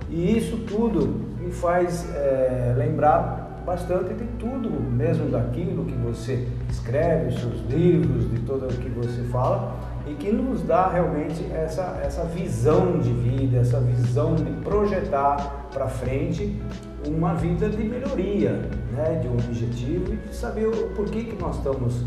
E 0.10 0.38
isso 0.38 0.58
tudo 0.67 1.08
me 1.39 1.51
faz 1.51 2.08
é, 2.13 2.75
lembrar 2.77 3.62
bastante 3.65 4.13
de 4.13 4.25
tudo, 4.39 4.70
mesmo 4.70 5.29
daquilo 5.29 5.86
que 5.86 5.96
você 5.96 6.48
escreve, 6.70 7.39
seus 7.39 7.62
livros, 7.70 8.29
de 8.29 8.39
tudo 8.39 8.65
o 8.65 8.70
que 8.70 8.89
você 8.89 9.24
fala, 9.31 9.75
e 10.08 10.13
que 10.15 10.31
nos 10.31 10.63
dá 10.63 10.89
realmente 10.89 11.46
essa, 11.53 12.00
essa 12.03 12.24
visão 12.25 13.00
de 13.00 13.12
vida, 13.13 13.60
essa 13.60 13.79
visão 13.79 14.36
de 14.36 14.51
projetar 14.63 15.67
para 15.72 15.88
frente 15.88 16.60
uma 17.08 17.34
vida 17.34 17.70
de 17.70 17.84
melhoria, 17.84 18.51
né, 18.91 19.20
de 19.22 19.27
um 19.27 19.34
objetivo 19.34 20.13
e 20.13 20.17
de 20.17 20.36
saber 20.36 20.67
o 20.67 20.89
porquê 20.89 21.24
que 21.24 21.41
nós 21.41 21.58
estamos 21.58 22.03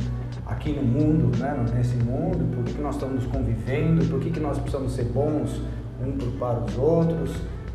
aqui 0.47 0.73
no 0.73 0.83
mundo, 0.83 1.37
né, 1.39 1.57
nesse 1.75 1.97
mundo, 1.97 2.45
por 2.55 2.65
que, 2.65 2.81
nós 2.81 2.95
estamos 2.95 3.27
convivendo, 3.27 4.05
por 4.07 4.21
que, 4.21 4.31
que 4.31 4.41
nós 4.41 4.59
precisamos 4.59 4.93
ser 4.93 5.05
bons 5.05 5.61
uns 6.01 6.39
para 6.39 6.61
os 6.61 6.77
outros, 6.77 7.31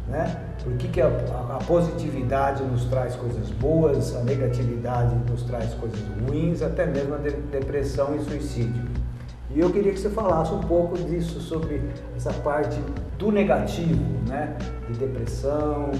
né? 0.07 0.35
Por 0.63 0.73
que, 0.73 0.88
que 0.88 1.01
a, 1.01 1.07
a, 1.07 1.55
a, 1.55 1.63
positividade 1.65 2.63
nos 2.63 2.85
traz 2.85 3.15
coisas 3.15 3.49
boas, 3.51 4.15
a 4.15 4.23
negatividade 4.23 5.15
nos 5.29 5.43
traz 5.43 5.73
coisas 5.75 5.99
ruins, 6.21 6.61
até 6.61 6.85
mesmo 6.85 7.15
a 7.15 7.17
de, 7.17 7.31
depressão 7.31 8.15
e 8.15 8.19
suicídio. 8.19 8.83
E 9.51 9.59
eu 9.59 9.71
queria 9.71 9.91
que 9.91 9.99
você 9.99 10.09
falasse 10.09 10.53
um 10.53 10.59
pouco 10.59 10.97
disso, 10.97 11.39
sobre 11.39 11.81
essa 12.15 12.31
parte 12.33 12.79
do 13.17 13.31
negativo, 13.31 14.03
né? 14.27 14.55
De 14.88 14.99
depressão, 14.99 15.91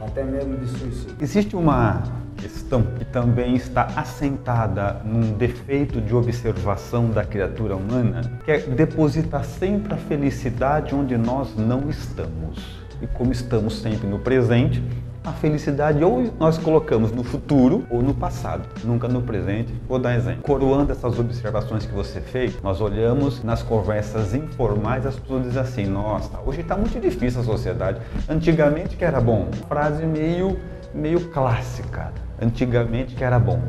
até 0.00 0.24
mesmo 0.24 0.56
de 0.56 0.66
suicídio. 0.66 1.16
Existe 1.20 1.56
uma 1.56 2.02
questão 2.36 2.82
que 2.82 3.04
também 3.04 3.54
está 3.56 3.84
assentada 3.96 5.00
num 5.04 5.32
defeito 5.32 6.00
de 6.00 6.14
observação 6.14 7.10
da 7.10 7.24
criatura 7.24 7.76
humana, 7.76 8.20
que 8.44 8.50
é 8.50 8.58
depositar 8.58 9.44
sempre 9.44 9.94
a 9.94 9.96
felicidade 9.96 10.94
onde 10.94 11.16
nós 11.16 11.56
não 11.56 11.88
estamos. 11.88 12.84
E 13.00 13.06
como 13.06 13.32
estamos 13.32 13.80
sempre 13.80 14.06
no 14.08 14.18
presente, 14.18 14.82
a 15.26 15.32
felicidade 15.32 16.04
ou 16.04 16.32
nós 16.38 16.56
colocamos 16.56 17.10
no 17.10 17.24
futuro 17.24 17.84
ou 17.90 18.00
no 18.00 18.14
passado, 18.14 18.62
nunca 18.84 19.08
no 19.08 19.20
presente. 19.20 19.74
Vou 19.88 19.98
dar 19.98 20.10
um 20.10 20.12
exemplo. 20.12 20.42
Coroando 20.42 20.92
essas 20.92 21.18
observações 21.18 21.84
que 21.84 21.92
você 21.92 22.20
fez, 22.20 22.56
nós 22.62 22.80
olhamos 22.80 23.42
nas 23.42 23.60
conversas 23.60 24.34
informais, 24.34 25.04
as 25.04 25.16
pessoas 25.16 25.42
dizem 25.42 25.60
assim: 25.60 25.86
nossa, 25.86 26.38
hoje 26.46 26.60
está 26.60 26.76
muito 26.76 27.00
difícil 27.00 27.40
a 27.40 27.44
sociedade. 27.44 28.00
Antigamente 28.28 28.96
que 28.96 29.04
era 29.04 29.20
bom. 29.20 29.48
Frase 29.68 30.06
meio, 30.06 30.56
meio 30.94 31.28
clássica. 31.30 32.12
Antigamente 32.40 33.16
que 33.16 33.24
era 33.24 33.38
bom 33.38 33.60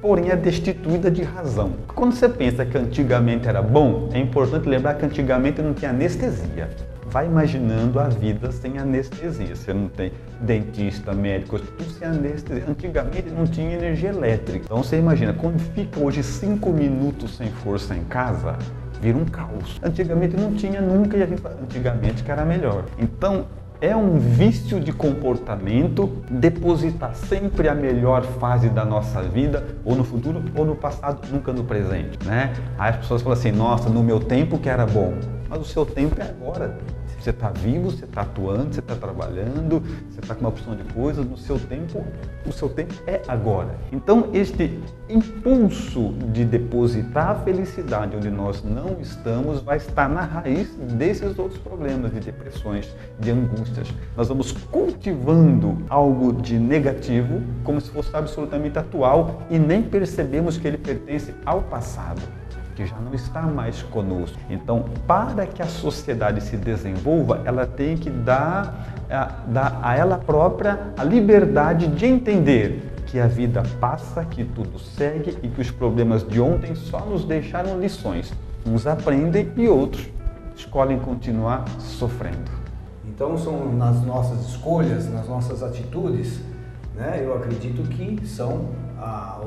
porém 0.00 0.30
é 0.30 0.36
destituída 0.36 1.10
de 1.10 1.24
razão. 1.24 1.72
Quando 1.88 2.12
você 2.12 2.28
pensa 2.28 2.64
que 2.64 2.78
antigamente 2.78 3.48
era 3.48 3.60
bom, 3.60 4.08
é 4.12 4.18
importante 4.20 4.68
lembrar 4.68 4.94
que 4.94 5.04
antigamente 5.04 5.60
não 5.60 5.74
tinha 5.74 5.90
anestesia 5.90 6.68
vai 7.10 7.26
imaginando 7.26 7.98
a 7.98 8.08
vida 8.08 8.52
sem 8.52 8.78
anestesia. 8.78 9.54
Você 9.54 9.72
não 9.72 9.88
tem 9.88 10.12
dentista, 10.40 11.12
médico, 11.12 11.58
tudo 11.58 11.90
sem 11.90 12.06
anestesia. 12.06 12.64
Antigamente 12.68 13.30
não 13.30 13.46
tinha 13.46 13.74
energia 13.74 14.10
elétrica. 14.10 14.64
Então 14.64 14.82
você 14.82 14.98
imagina, 14.98 15.32
quando 15.32 15.58
fica 15.58 16.00
hoje 16.00 16.22
cinco 16.22 16.70
minutos 16.70 17.36
sem 17.36 17.48
força 17.48 17.94
em 17.94 18.04
casa, 18.04 18.56
vira 19.00 19.16
um 19.16 19.24
caos. 19.24 19.78
Antigamente 19.82 20.36
não 20.36 20.52
tinha 20.54 20.80
nunca 20.80 21.16
e 21.16 21.22
a 21.22 21.26
gente 21.26 21.42
antigamente 21.62 22.22
que 22.22 22.30
era 22.30 22.44
melhor. 22.44 22.84
Então 22.98 23.46
é 23.80 23.94
um 23.94 24.18
vício 24.18 24.80
de 24.80 24.92
comportamento 24.92 26.10
depositar 26.28 27.14
sempre 27.14 27.68
a 27.68 27.74
melhor 27.74 28.24
fase 28.24 28.68
da 28.68 28.84
nossa 28.84 29.22
vida, 29.22 29.64
ou 29.84 29.94
no 29.94 30.02
futuro, 30.02 30.42
ou 30.56 30.66
no 30.66 30.74
passado, 30.74 31.20
nunca 31.30 31.52
no 31.52 31.62
presente, 31.62 32.18
né? 32.26 32.52
Aí 32.76 32.90
as 32.90 32.96
pessoas 32.96 33.22
falam 33.22 33.38
assim, 33.38 33.52
nossa, 33.52 33.88
no 33.88 34.02
meu 34.02 34.18
tempo 34.18 34.58
que 34.58 34.68
era 34.68 34.84
bom, 34.84 35.14
mas 35.48 35.60
o 35.60 35.64
seu 35.64 35.86
tempo 35.86 36.20
é 36.20 36.24
agora. 36.24 36.76
Você 37.18 37.30
está 37.30 37.50
vivo, 37.50 37.90
você 37.90 38.04
está 38.04 38.22
atuando, 38.22 38.74
você 38.74 38.80
está 38.80 38.94
trabalhando, 38.94 39.82
você 40.08 40.20
está 40.20 40.34
com 40.34 40.40
uma 40.40 40.50
opção 40.50 40.76
de 40.76 40.84
coisas, 40.94 41.26
no 41.26 41.36
seu 41.36 41.58
tempo, 41.58 42.04
o 42.46 42.52
seu 42.52 42.68
tempo 42.68 42.94
é 43.06 43.20
agora. 43.26 43.76
Então, 43.90 44.30
este 44.32 44.78
impulso 45.08 46.12
de 46.32 46.44
depositar 46.44 47.30
a 47.30 47.34
felicidade 47.36 48.16
onde 48.16 48.30
nós 48.30 48.62
não 48.62 49.00
estamos 49.00 49.60
vai 49.62 49.78
estar 49.78 50.08
na 50.08 50.20
raiz 50.20 50.68
desses 50.96 51.38
outros 51.38 51.60
problemas 51.60 52.12
de 52.12 52.20
depressões, 52.20 52.94
de 53.18 53.30
angústias. 53.30 53.88
Nós 54.16 54.28
vamos 54.28 54.52
cultivando 54.52 55.78
algo 55.88 56.32
de 56.32 56.58
negativo 56.58 57.42
como 57.64 57.80
se 57.80 57.90
fosse 57.90 58.14
absolutamente 58.14 58.78
atual 58.78 59.42
e 59.50 59.58
nem 59.58 59.82
percebemos 59.82 60.56
que 60.56 60.68
ele 60.68 60.78
pertence 60.78 61.34
ao 61.44 61.62
passado 61.62 62.22
que 62.78 62.86
já 62.86 62.96
não 63.00 63.12
está 63.12 63.42
mais 63.42 63.82
conosco. 63.82 64.38
Então, 64.48 64.84
para 65.04 65.44
que 65.44 65.60
a 65.60 65.66
sociedade 65.66 66.40
se 66.40 66.56
desenvolva, 66.56 67.42
ela 67.44 67.66
tem 67.66 67.96
que 67.96 68.08
dar 68.08 68.94
a, 69.10 69.14
eh, 69.14 69.28
dar 69.48 69.80
a 69.82 69.96
ela 69.96 70.16
própria 70.16 70.92
a 70.96 71.02
liberdade 71.02 71.88
de 71.88 72.06
entender 72.06 73.02
que 73.04 73.18
a 73.18 73.26
vida 73.26 73.64
passa, 73.80 74.24
que 74.24 74.44
tudo 74.44 74.78
segue 74.78 75.36
e 75.42 75.48
que 75.48 75.60
os 75.60 75.72
problemas 75.72 76.24
de 76.24 76.40
ontem 76.40 76.76
só 76.76 77.00
nos 77.00 77.24
deixaram 77.24 77.80
lições. 77.80 78.32
Uns 78.64 78.86
aprendem 78.86 79.50
e 79.56 79.66
outros 79.66 80.08
escolhem 80.54 81.00
continuar 81.00 81.64
sofrendo. 81.80 82.48
Então, 83.08 83.36
são 83.36 83.72
nas 83.72 84.00
nossas 84.04 84.50
escolhas, 84.50 85.12
nas 85.12 85.26
nossas 85.26 85.64
atitudes, 85.64 86.40
né, 86.94 87.20
eu 87.24 87.34
acredito 87.34 87.82
que 87.88 88.24
são 88.24 88.66
a, 89.00 89.40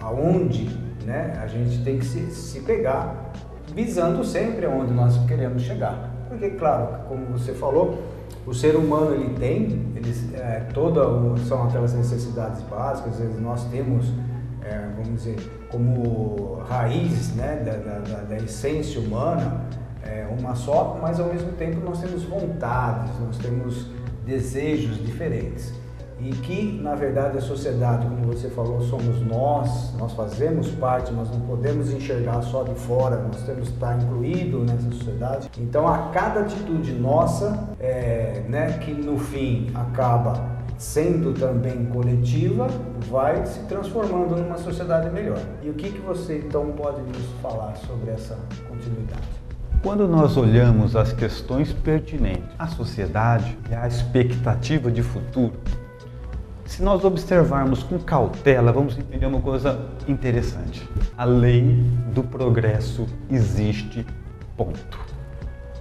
a, 0.00 0.06
aonde 0.06 0.83
né, 1.04 1.38
a 1.42 1.46
gente 1.46 1.82
tem 1.84 1.98
que 1.98 2.04
se, 2.04 2.30
se 2.30 2.60
pegar 2.60 3.32
visando 3.74 4.24
sempre 4.24 4.66
aonde 4.66 4.92
nós 4.92 5.18
queremos 5.26 5.62
chegar. 5.62 6.10
Porque, 6.28 6.50
claro, 6.50 7.04
como 7.08 7.26
você 7.26 7.52
falou, 7.52 8.02
o 8.46 8.54
ser 8.54 8.76
humano 8.76 9.14
ele 9.14 9.34
tem, 9.34 9.92
eles, 9.96 10.32
é, 10.34 10.66
toda 10.72 11.02
são 11.46 11.64
aquelas 11.64 11.94
necessidades 11.94 12.60
básicas, 12.62 13.18
nós 13.40 13.64
temos, 13.64 14.12
é, 14.62 14.88
vamos 14.96 15.22
dizer, 15.22 15.36
como 15.70 16.62
raiz 16.68 17.34
né, 17.34 17.62
da, 17.64 17.98
da, 17.98 18.20
da 18.22 18.36
essência 18.36 19.00
humana, 19.00 19.62
é, 20.02 20.26
uma 20.38 20.54
só, 20.54 20.98
mas 21.00 21.18
ao 21.18 21.28
mesmo 21.28 21.52
tempo 21.52 21.80
nós 21.84 22.00
temos 22.00 22.22
vontades, 22.24 23.12
nós 23.20 23.38
temos 23.38 23.86
desejos 24.26 25.04
diferentes 25.04 25.72
e 26.20 26.30
que, 26.30 26.80
na 26.80 26.94
verdade, 26.94 27.38
a 27.38 27.40
sociedade, 27.40 28.06
como 28.06 28.32
você 28.32 28.48
falou, 28.48 28.80
somos 28.82 29.20
nós, 29.26 29.94
nós 29.98 30.12
fazemos 30.12 30.70
parte, 30.72 31.12
nós 31.12 31.30
não 31.30 31.40
podemos 31.40 31.90
enxergar 31.90 32.40
só 32.42 32.62
de 32.62 32.74
fora, 32.74 33.16
nós 33.16 33.42
temos 33.42 33.68
que 33.68 33.74
estar 33.74 34.00
incluído 34.00 34.60
nessa 34.60 34.90
sociedade. 34.92 35.50
Então, 35.58 35.86
a 35.88 36.10
cada 36.10 36.40
atitude 36.40 36.92
nossa, 36.92 37.68
é, 37.80 38.42
né, 38.48 38.78
que 38.78 38.92
no 38.92 39.18
fim 39.18 39.70
acaba 39.74 40.54
sendo 40.78 41.32
também 41.32 41.86
coletiva, 41.86 42.68
vai 43.10 43.44
se 43.46 43.60
transformando 43.60 44.36
numa 44.36 44.58
sociedade 44.58 45.10
melhor. 45.10 45.40
E 45.62 45.70
o 45.70 45.74
que, 45.74 45.90
que 45.90 46.00
você 46.00 46.38
então 46.38 46.72
pode 46.72 47.00
nos 47.02 47.26
falar 47.40 47.76
sobre 47.76 48.10
essa 48.10 48.38
continuidade? 48.68 49.44
Quando 49.82 50.08
nós 50.08 50.36
olhamos 50.36 50.96
as 50.96 51.12
questões 51.12 51.72
pertinentes 51.72 52.48
à 52.58 52.66
sociedade 52.66 53.58
e 53.70 53.74
à 53.74 53.86
expectativa 53.86 54.90
de 54.90 55.02
futuro, 55.02 55.52
Se 56.74 56.82
nós 56.82 57.04
observarmos 57.04 57.84
com 57.84 58.00
cautela, 58.00 58.72
vamos 58.72 58.98
entender 58.98 59.26
uma 59.26 59.40
coisa 59.40 59.78
interessante. 60.08 60.82
A 61.16 61.24
lei 61.24 61.80
do 62.12 62.24
progresso 62.24 63.06
existe, 63.30 64.04
ponto. 64.56 64.98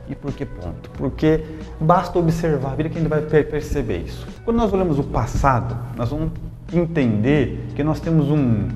E 0.07 0.13
por 0.13 0.31
que 0.31 0.45
ponto? 0.45 0.91
Porque 0.91 1.43
basta 1.81 2.19
observar 2.19 2.73
a 2.73 2.75
vida 2.75 2.89
que 2.89 2.99
a 2.99 3.01
gente 3.01 3.09
vai 3.09 3.21
perceber 3.23 4.03
isso. 4.05 4.27
Quando 4.45 4.57
nós 4.57 4.71
olhamos 4.71 4.99
o 4.99 5.03
passado, 5.03 5.75
nós 5.97 6.11
vamos 6.11 6.31
entender 6.71 7.69
que 7.75 7.83
nós 7.83 7.99
temos 7.99 8.29
um 8.29 8.67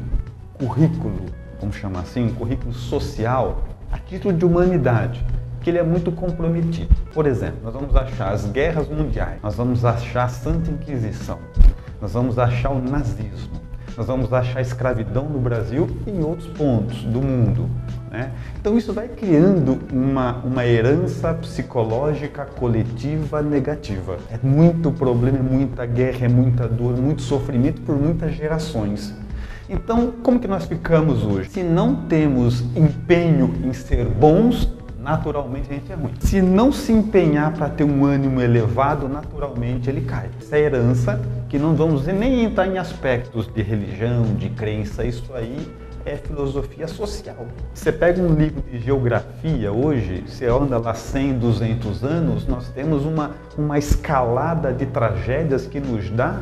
currículo, 0.55 1.23
vamos 1.59 1.75
chamar 1.75 1.99
assim, 1.99 2.25
um 2.25 2.33
currículo 2.33 2.73
social 2.73 3.61
a 3.91 3.99
título 3.99 4.33
de 4.33 4.43
humanidade, 4.43 5.23
que 5.61 5.69
ele 5.69 5.77
é 5.77 5.83
muito 5.83 6.11
comprometido. 6.11 6.95
Por 7.13 7.27
exemplo, 7.27 7.59
nós 7.63 7.75
vamos 7.75 7.95
achar 7.95 8.33
as 8.33 8.43
guerras 8.47 8.89
mundiais, 8.89 9.39
nós 9.43 9.53
vamos 9.53 9.85
achar 9.85 10.23
a 10.23 10.29
Santa 10.29 10.71
Inquisição, 10.71 11.37
nós 12.01 12.13
vamos 12.13 12.37
achar 12.37 12.69
o 12.69 12.81
nazismo, 12.81 13.59
nós 13.95 14.05
vamos 14.05 14.31
achar 14.31 14.59
a 14.59 14.61
escravidão 14.61 15.25
no 15.25 15.39
Brasil 15.39 15.87
e 16.05 16.11
em 16.11 16.23
outros 16.23 16.47
pontos 16.49 17.03
do 17.03 17.21
mundo. 17.21 17.67
Né? 18.11 18.31
Então 18.59 18.77
isso 18.77 18.93
vai 18.93 19.07
criando 19.07 19.79
uma, 19.91 20.37
uma 20.43 20.65
herança 20.65 21.33
psicológica 21.33 22.45
coletiva 22.45 23.41
negativa. 23.41 24.17
É 24.31 24.37
muito 24.41 24.91
problema, 24.91 25.39
é 25.39 25.41
muita 25.41 25.85
guerra, 25.85 26.25
é 26.25 26.29
muita 26.29 26.67
dor, 26.67 26.95
muito 26.95 27.21
sofrimento 27.21 27.81
por 27.81 27.95
muitas 27.95 28.33
gerações. 28.33 29.13
Então, 29.69 30.13
como 30.23 30.39
que 30.39 30.47
nós 30.47 30.65
ficamos 30.65 31.23
hoje? 31.25 31.49
Se 31.49 31.61
não 31.61 31.93
temos 32.07 32.61
empenho 32.73 33.53
em 33.65 33.73
ser 33.73 34.05
bons, 34.05 34.71
naturalmente 34.97 35.69
a 35.69 35.73
gente 35.73 35.91
é 35.91 35.95
ruim. 35.95 36.13
Se 36.19 36.41
não 36.41 36.71
se 36.71 36.93
empenhar 36.93 37.51
para 37.53 37.67
ter 37.67 37.83
um 37.83 38.05
ânimo 38.05 38.39
elevado, 38.39 39.09
naturalmente 39.09 39.89
ele 39.89 40.01
cai. 40.01 40.29
Essa 40.39 40.57
é 40.57 40.61
herança 40.61 41.19
que 41.49 41.57
não 41.57 41.75
vamos 41.75 42.05
nem 42.07 42.43
entrar 42.43 42.67
em 42.67 42.77
aspectos 42.77 43.47
de 43.47 43.61
religião, 43.61 44.23
de 44.35 44.49
crença, 44.49 45.03
isso 45.05 45.31
aí 45.33 45.67
é 46.05 46.15
filosofia 46.15 46.87
social. 46.87 47.47
Você 47.73 47.91
pega 47.91 48.21
um 48.21 48.33
livro 48.33 48.61
de 48.61 48.79
geografia 48.79 49.71
hoje, 49.71 50.23
você 50.25 50.45
anda 50.45 50.77
lá 50.77 50.93
100, 50.93 51.39
200 51.39 52.03
anos, 52.03 52.47
nós 52.47 52.69
temos 52.69 53.05
uma, 53.05 53.31
uma 53.57 53.77
escalada 53.77 54.73
de 54.73 54.85
tragédias 54.85 55.67
que 55.67 55.79
nos 55.79 56.09
dá 56.09 56.41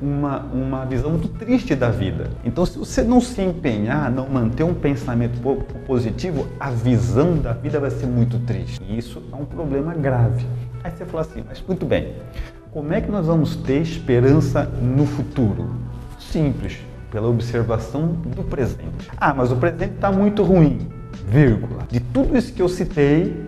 uma, 0.00 0.40
uma 0.40 0.84
visão 0.84 1.10
muito 1.10 1.28
triste 1.28 1.74
da 1.74 1.90
vida. 1.90 2.30
Então, 2.44 2.66
se 2.66 2.76
você 2.78 3.02
não 3.02 3.20
se 3.20 3.40
empenhar, 3.40 4.10
não 4.10 4.28
manter 4.28 4.64
um 4.64 4.74
pensamento 4.74 5.40
positivo, 5.86 6.46
a 6.58 6.70
visão 6.70 7.36
da 7.36 7.52
vida 7.52 7.78
vai 7.78 7.90
ser 7.90 8.06
muito 8.06 8.38
triste. 8.40 8.82
E 8.88 8.98
isso 8.98 9.22
é 9.32 9.36
um 9.36 9.44
problema 9.44 9.94
grave. 9.94 10.46
Aí 10.82 10.90
você 10.90 11.04
fala 11.04 11.22
assim, 11.22 11.44
mas 11.46 11.62
muito 11.66 11.86
bem, 11.86 12.14
como 12.74 12.92
é 12.92 13.00
que 13.00 13.08
nós 13.08 13.26
vamos 13.26 13.54
ter 13.54 13.80
esperança 13.80 14.64
no 14.64 15.06
futuro? 15.06 15.70
Simples, 16.18 16.80
pela 17.08 17.28
observação 17.28 18.08
do 18.08 18.42
presente. 18.42 19.08
Ah, 19.16 19.32
mas 19.32 19.52
o 19.52 19.56
presente 19.56 19.94
está 19.94 20.10
muito 20.10 20.42
ruim, 20.42 20.88
vírgula. 21.28 21.84
De 21.88 22.00
tudo 22.00 22.36
isso 22.36 22.52
que 22.52 22.60
eu 22.60 22.68
citei, 22.68 23.46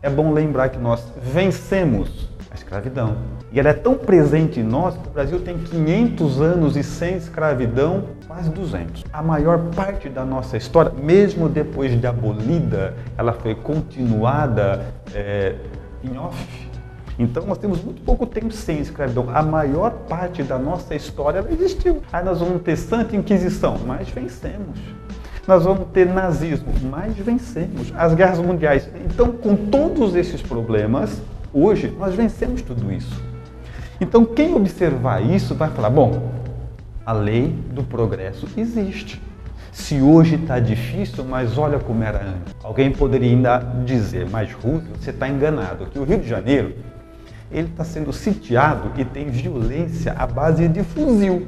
é 0.00 0.08
bom 0.08 0.32
lembrar 0.32 0.70
que 0.70 0.78
nós 0.78 1.06
vencemos 1.22 2.30
a 2.50 2.54
escravidão. 2.54 3.18
E 3.52 3.60
ela 3.60 3.68
é 3.68 3.74
tão 3.74 3.94
presente 3.94 4.60
em 4.60 4.64
nós 4.64 4.96
que 4.96 5.06
o 5.06 5.10
Brasil 5.10 5.38
tem 5.40 5.58
500 5.58 6.40
anos 6.40 6.76
e 6.78 6.82
sem 6.82 7.14
escravidão, 7.14 8.04
quase 8.26 8.48
200. 8.48 9.04
A 9.12 9.22
maior 9.22 9.58
parte 9.74 10.08
da 10.08 10.24
nossa 10.24 10.56
história, 10.56 10.92
mesmo 10.96 11.46
depois 11.46 12.00
de 12.00 12.06
abolida, 12.06 12.94
ela 13.18 13.34
foi 13.34 13.54
continuada 13.54 14.86
é, 15.12 15.56
em 16.02 16.16
off 16.16 16.65
então 17.18 17.46
nós 17.46 17.58
temos 17.58 17.82
muito 17.82 18.02
pouco 18.02 18.26
tempo 18.26 18.52
sem 18.52 18.78
escravidão. 18.78 19.26
A 19.32 19.42
maior 19.42 19.90
parte 20.08 20.42
da 20.42 20.58
nossa 20.58 20.94
história 20.94 21.44
existiu. 21.50 22.02
Aí 22.12 22.24
nós 22.24 22.40
vamos 22.40 22.62
ter 22.62 22.76
Santa 22.76 23.16
Inquisição, 23.16 23.78
mas 23.86 24.08
vencemos. 24.08 24.78
Nós 25.46 25.64
vamos 25.64 25.86
ter 25.92 26.06
nazismo, 26.06 26.72
mas 26.90 27.16
vencemos. 27.16 27.92
As 27.96 28.12
guerras 28.14 28.38
mundiais. 28.38 28.88
Então, 29.06 29.32
com 29.32 29.54
todos 29.54 30.14
esses 30.14 30.42
problemas, 30.42 31.22
hoje 31.54 31.94
nós 31.98 32.14
vencemos 32.14 32.60
tudo 32.62 32.92
isso. 32.92 33.22
Então, 34.00 34.24
quem 34.24 34.54
observar 34.54 35.22
isso 35.22 35.54
vai 35.54 35.70
falar: 35.70 35.88
bom, 35.88 36.30
a 37.04 37.12
lei 37.12 37.54
do 37.70 37.82
progresso 37.82 38.46
existe. 38.56 39.22
Se 39.72 40.00
hoje 40.00 40.36
está 40.36 40.58
difícil, 40.58 41.22
mas 41.24 41.56
olha 41.58 41.78
como 41.78 42.02
era 42.02 42.18
antes. 42.18 42.54
Alguém 42.64 42.90
poderia 42.90 43.30
ainda 43.30 43.58
dizer, 43.84 44.26
mas 44.28 44.50
Rússia, 44.52 44.88
você 44.98 45.10
está 45.10 45.28
enganado, 45.28 45.86
que 45.86 45.98
o 45.98 46.04
Rio 46.04 46.18
de 46.18 46.26
Janeiro 46.26 46.74
ele 47.50 47.68
está 47.68 47.84
sendo 47.84 48.12
sitiado 48.12 48.92
e 48.96 49.04
tem 49.04 49.28
violência 49.30 50.12
à 50.12 50.26
base 50.26 50.68
de 50.68 50.82
fuzil. 50.82 51.46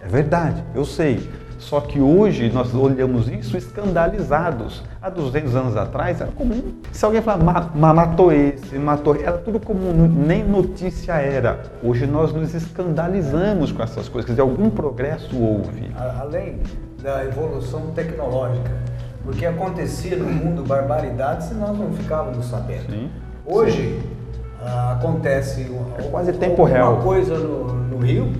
É 0.00 0.06
verdade, 0.06 0.62
eu 0.74 0.84
sei. 0.84 1.28
Só 1.58 1.78
que 1.78 2.00
hoje 2.00 2.50
nós 2.50 2.74
olhamos 2.74 3.28
isso 3.28 3.54
escandalizados. 3.56 4.82
Há 5.00 5.10
200 5.10 5.54
anos 5.54 5.76
atrás 5.76 6.20
era 6.20 6.32
comum. 6.32 6.74
Se 6.90 7.04
alguém 7.04 7.20
falar, 7.20 7.70
ma 7.76 7.92
matou 7.92 8.32
esse, 8.32 8.78
matou, 8.78 9.14
era 9.14 9.36
tudo 9.36 9.60
comum, 9.60 10.08
nem 10.08 10.42
notícia 10.42 11.12
era. 11.12 11.60
Hoje 11.82 12.06
nós 12.06 12.32
nos 12.32 12.54
escandalizamos 12.54 13.72
com 13.72 13.82
essas 13.82 14.08
coisas. 14.08 14.24
Quer 14.24 14.32
dizer, 14.32 14.42
algum 14.42 14.70
progresso 14.70 15.38
houve. 15.38 15.92
Além 16.18 16.60
da 17.02 17.24
evolução 17.24 17.90
tecnológica. 17.94 18.70
Porque 19.22 19.44
acontecia 19.44 20.16
no 20.16 20.26
mundo 20.26 20.64
barbaridades 20.64 21.48
se 21.48 21.54
nós 21.54 21.78
não 21.78 21.92
ficávamos 21.92 22.46
sabendo. 22.46 22.90
Sim. 22.90 23.10
Hoje, 23.44 24.00
ah, 24.62 24.96
acontece 24.98 25.70
quase 26.10 26.32
tempo 26.34 26.64
real 26.64 26.94
uma 26.94 27.02
coisa 27.02 27.38
no, 27.38 27.72
no 27.72 27.98
Rio, 27.98 28.32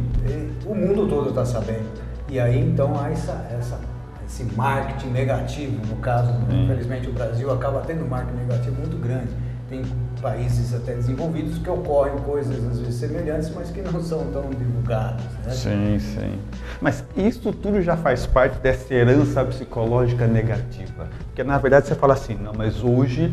o 0.66 0.74
mundo 0.74 1.09
todo 1.09 1.30
está 1.30 1.44
sabendo. 1.44 1.88
E 2.28 2.38
aí 2.38 2.61
então 2.61 2.98
há 2.98 3.11
essa, 3.11 3.46
essa, 3.59 3.80
esse 4.24 4.44
marketing 4.54 5.09
negativo, 5.09 5.85
no 5.87 5.96
caso, 5.96 6.33
Sim. 6.48 6.64
infelizmente 6.64 7.09
o 7.09 7.12
Brasil 7.12 7.50
acaba 7.52 7.80
tendo 7.80 8.04
um 8.04 8.09
marketing 8.09 8.38
negativo 8.38 8.76
muito 8.76 8.96
grande. 8.96 9.28
Tem 9.68 9.83
países 10.20 10.74
até 10.74 10.94
desenvolvidos 10.94 11.59
que 11.59 11.70
ocorrem 11.70 12.16
coisas 12.18 12.56
às 12.66 12.80
vezes 12.80 12.96
semelhantes, 12.96 13.50
mas 13.54 13.70
que 13.70 13.80
não 13.80 14.02
são 14.02 14.26
tão 14.33 14.50
divulgadas. 14.50 15.22
Né? 15.44 15.52
Sim, 15.52 15.98
sim. 15.98 16.38
Mas 16.80 17.04
isso 17.16 17.52
tudo 17.52 17.80
já 17.80 17.96
faz 17.96 18.26
parte 18.26 18.59
dessa 18.59 18.92
herança 18.92 19.44
psicológica 19.44 20.26
negativa. 20.26 21.09
Porque 21.26 21.44
na 21.44 21.56
verdade 21.59 21.87
você 21.87 21.94
fala 21.94 22.14
assim, 22.14 22.35
não, 22.35 22.52
mas 22.52 22.83
hoje 22.83 23.33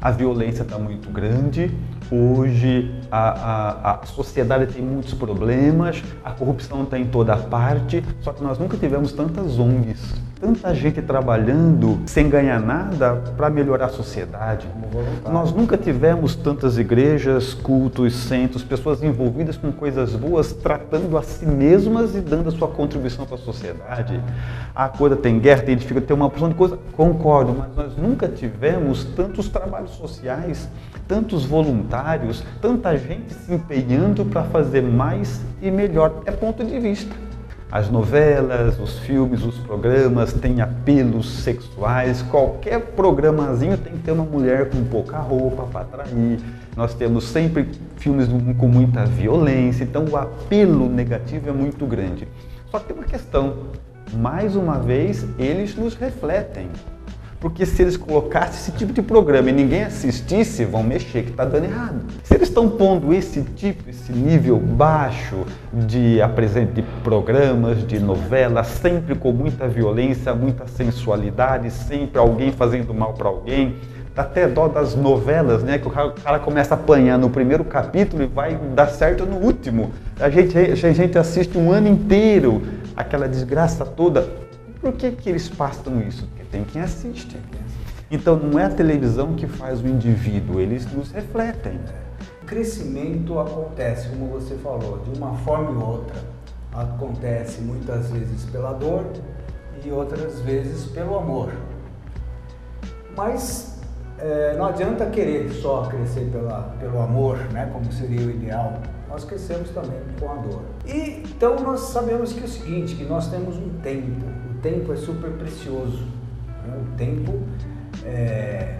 a 0.00 0.10
violência 0.10 0.62
está 0.62 0.78
muito 0.78 1.10
grande, 1.10 1.74
hoje 2.14 2.94
a, 3.10 3.28
a, 3.28 4.00
a, 4.02 4.06
sociedade 4.06 4.72
tem 4.72 4.82
muitos 4.82 5.14
problemas, 5.14 6.02
a 6.24 6.30
corrupção 6.30 6.84
está 6.84 6.98
em 6.98 7.06
toda 7.06 7.36
parte, 7.36 8.04
só 8.20 8.32
que 8.32 8.42
nós 8.42 8.58
nunca 8.58 8.76
tivemos 8.76 9.12
tantas 9.12 9.58
ONGs, 9.58 10.14
tanta 10.40 10.74
gente 10.74 11.00
trabalhando 11.00 12.00
sem 12.06 12.28
ganhar 12.28 12.60
nada 12.60 13.16
para 13.36 13.48
melhorar 13.48 13.86
a 13.86 13.88
sociedade. 13.88 14.68
Nós 15.30 15.52
nunca 15.52 15.76
tivemos 15.76 16.34
tantas 16.34 16.78
igrejas, 16.78 17.54
cultos, 17.54 18.14
centros, 18.14 18.62
pessoas 18.62 19.02
envolvidas 19.02 19.56
com 19.56 19.72
coisas 19.72 20.14
boas, 20.14 20.52
tratando 20.52 21.16
a 21.16 21.22
si 21.22 21.46
mesmas 21.46 22.14
e 22.14 22.20
dando 22.20 22.48
a 22.48 22.52
sua 22.52 22.68
contribuição 22.68 23.24
para 23.26 23.36
a 23.36 23.38
sociedade. 23.38 24.20
A 24.74 24.88
coisa 24.88 25.16
tem 25.16 25.38
guerra, 25.38 25.62
tem 25.62 25.76
dificuldade, 25.76 26.06
tem 26.06 26.16
uma 26.16 26.30
porção 26.30 26.48
de 26.48 26.54
coisa, 26.54 26.78
concordo, 26.92 27.54
mas 27.54 27.74
nós 27.74 27.96
nunca 27.96 28.28
tivemos 28.28 29.04
tantos 29.04 29.48
trabalhos 29.48 29.90
sociais, 29.90 30.68
tantos 31.08 31.44
voluntários, 31.44 32.44
tanta 32.60 32.96
gente 32.96 33.32
se 33.32 33.52
empenhando 33.52 34.24
para 34.24 34.44
fazer 34.44 34.82
mais 34.82 35.40
e 35.62 35.70
melhor. 35.70 36.22
É 36.26 36.30
ponto 36.30 36.64
de 36.64 36.78
vista. 36.78 37.14
As 37.74 37.90
novelas, 37.90 38.78
os 38.78 39.00
filmes, 39.00 39.42
os 39.42 39.58
programas 39.58 40.32
têm 40.32 40.60
apelos 40.60 41.28
sexuais. 41.42 42.22
Qualquer 42.22 42.80
programazinho 42.80 43.76
tem 43.76 43.94
que 43.94 43.98
ter 43.98 44.12
uma 44.12 44.22
mulher 44.22 44.70
com 44.70 44.84
pouca 44.84 45.18
roupa 45.18 45.64
para 45.64 45.80
atrair. 45.80 46.38
Nós 46.76 46.94
temos 46.94 47.24
sempre 47.24 47.68
filmes 47.96 48.28
com 48.58 48.68
muita 48.68 49.04
violência, 49.04 49.82
então 49.82 50.04
o 50.04 50.16
apelo 50.16 50.88
negativo 50.88 51.48
é 51.48 51.52
muito 51.52 51.84
grande. 51.84 52.28
Só 52.70 52.78
que 52.78 52.86
tem 52.86 52.96
uma 52.96 53.06
questão: 53.06 53.56
mais 54.12 54.54
uma 54.54 54.78
vez, 54.78 55.26
eles 55.36 55.74
nos 55.74 55.96
refletem. 55.96 56.68
Porque 57.44 57.66
se 57.66 57.82
eles 57.82 57.94
colocassem 57.98 58.54
esse 58.54 58.72
tipo 58.72 58.90
de 58.90 59.02
programa 59.02 59.50
e 59.50 59.52
ninguém 59.52 59.82
assistisse, 59.82 60.64
vão 60.64 60.82
mexer 60.82 61.24
que 61.24 61.30
está 61.30 61.44
dando 61.44 61.64
errado. 61.64 62.00
Se 62.22 62.34
eles 62.34 62.48
estão 62.48 62.70
pondo 62.70 63.12
esse 63.12 63.42
tipo, 63.42 63.90
esse 63.90 64.10
nível 64.10 64.56
baixo 64.56 65.44
de 65.70 66.22
apresento 66.22 66.72
de 66.72 66.80
programas, 67.02 67.86
de 67.86 67.98
novelas, 67.98 68.68
sempre 68.68 69.14
com 69.14 69.30
muita 69.30 69.68
violência, 69.68 70.34
muita 70.34 70.66
sensualidade, 70.66 71.70
sempre 71.70 72.18
alguém 72.18 72.50
fazendo 72.50 72.94
mal 72.94 73.12
para 73.12 73.28
alguém, 73.28 73.76
dá 74.14 74.22
até 74.22 74.48
dó 74.48 74.66
das 74.66 74.94
novelas, 74.94 75.62
né? 75.62 75.76
Que 75.76 75.86
o 75.86 75.90
cara, 75.90 76.06
o 76.06 76.12
cara, 76.12 76.38
começa 76.38 76.74
a 76.74 76.78
apanhar 76.78 77.18
no 77.18 77.28
primeiro 77.28 77.62
capítulo 77.62 78.22
e 78.22 78.26
vai 78.26 78.58
dar 78.74 78.86
certo 78.86 79.26
no 79.26 79.36
último. 79.36 79.90
A 80.18 80.30
gente, 80.30 80.56
a 80.56 80.92
gente 80.92 81.18
assiste 81.18 81.58
um 81.58 81.70
ano 81.70 81.88
inteiro 81.88 82.62
aquela 82.96 83.28
desgraça 83.28 83.84
toda. 83.84 84.43
Por 84.84 84.92
que, 84.92 85.12
que 85.12 85.30
eles 85.30 85.48
passam 85.48 85.98
isso? 86.02 86.28
tem 86.50 86.62
quem 86.62 86.82
assiste. 86.82 87.40
Então 88.10 88.36
não 88.36 88.58
é 88.58 88.66
a 88.66 88.68
televisão 88.68 89.34
que 89.34 89.46
faz 89.46 89.80
o 89.80 89.88
indivíduo, 89.88 90.60
eles 90.60 90.84
nos 90.92 91.10
refletem. 91.10 91.80
crescimento 92.44 93.38
acontece, 93.38 94.10
como 94.10 94.26
você 94.26 94.56
falou, 94.56 94.98
de 94.98 95.18
uma 95.18 95.32
forma 95.38 95.70
ou 95.70 95.92
outra. 95.92 96.16
Acontece 96.70 97.62
muitas 97.62 98.10
vezes 98.10 98.44
pela 98.50 98.74
dor 98.74 99.06
e 99.82 99.90
outras 99.90 100.40
vezes 100.40 100.84
pelo 100.90 101.16
amor. 101.16 101.50
Mas 103.16 103.80
é, 104.18 104.54
não 104.58 104.66
adianta 104.66 105.06
querer 105.06 105.50
só 105.50 105.86
crescer 105.86 106.28
pela, 106.30 106.74
pelo 106.78 107.00
amor, 107.00 107.38
né, 107.52 107.70
como 107.72 107.90
seria 107.90 108.26
o 108.26 108.30
ideal. 108.30 108.74
Nós 109.08 109.24
crescemos 109.24 109.70
também 109.70 109.98
com 110.20 110.30
a 110.30 110.34
dor. 110.34 110.60
E 110.84 111.22
então 111.24 111.58
nós 111.60 111.80
sabemos 111.80 112.34
que 112.34 112.40
é 112.40 112.44
o 112.44 112.48
seguinte, 112.48 112.94
que 112.96 113.04
nós 113.04 113.28
temos 113.28 113.56
um 113.56 113.70
tempo. 113.82 114.43
O 114.64 114.66
tempo 114.66 114.94
é 114.94 114.96
super 114.96 115.30
precioso. 115.32 116.06
Né? 116.66 116.74
O 116.80 116.96
tempo 116.96 117.38
é, 118.02 118.78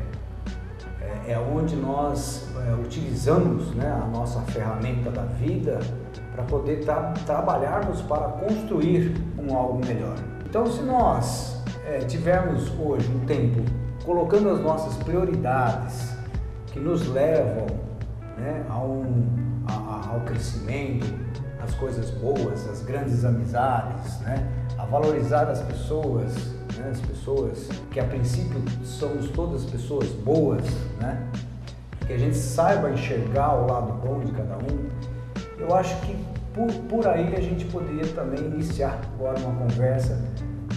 é, 0.98 1.32
é 1.32 1.38
onde 1.38 1.76
nós 1.76 2.48
é, 2.66 2.72
utilizamos 2.72 3.74
né, 3.74 3.92
a 3.92 4.06
nossa 4.06 4.40
ferramenta 4.50 5.10
da 5.10 5.24
vida 5.24 5.80
para 6.34 6.42
poder 6.44 6.82
tra 6.86 7.12
trabalharmos 7.26 8.00
para 8.00 8.28
construir 8.28 9.14
um 9.38 9.54
algo 9.54 9.84
melhor. 9.84 10.16
Então, 10.48 10.64
se 10.64 10.80
nós 10.80 11.62
é, 11.84 11.98
tivermos 11.98 12.72
hoje 12.80 13.06
um 13.14 13.26
tempo 13.26 13.60
colocando 14.06 14.48
as 14.48 14.60
nossas 14.60 14.96
prioridades 15.04 16.16
que 16.68 16.80
nos 16.80 17.06
levam 17.08 17.66
né, 18.38 18.64
a 18.70 18.78
um, 18.78 19.28
a, 19.66 20.12
ao 20.14 20.20
crescimento, 20.20 21.12
as 21.62 21.74
coisas 21.74 22.10
boas, 22.10 22.66
as 22.70 22.82
grandes 22.82 23.22
amizades, 23.22 24.18
né, 24.20 24.63
a 24.84 24.86
valorizar 24.86 25.48
as 25.48 25.62
pessoas, 25.62 26.34
né, 26.76 26.90
as 26.90 27.00
pessoas 27.00 27.68
que 27.90 27.98
a 27.98 28.04
princípio 28.04 28.62
somos 28.84 29.30
todas 29.30 29.64
pessoas 29.64 30.08
boas, 30.10 30.62
né, 31.00 31.26
que 32.06 32.12
a 32.12 32.18
gente 32.18 32.36
saiba 32.36 32.90
enxergar 32.90 33.54
o 33.54 33.66
lado 33.66 33.92
bom 33.94 34.20
de 34.20 34.30
cada 34.32 34.56
um. 34.56 34.88
Eu 35.58 35.74
acho 35.74 35.98
que 36.02 36.14
por, 36.52 36.70
por 36.88 37.06
aí 37.06 37.34
a 37.34 37.40
gente 37.40 37.64
poderia 37.64 38.06
também 38.08 38.44
iniciar 38.44 39.00
agora 39.14 39.38
uma 39.40 39.54
conversa 39.54 40.20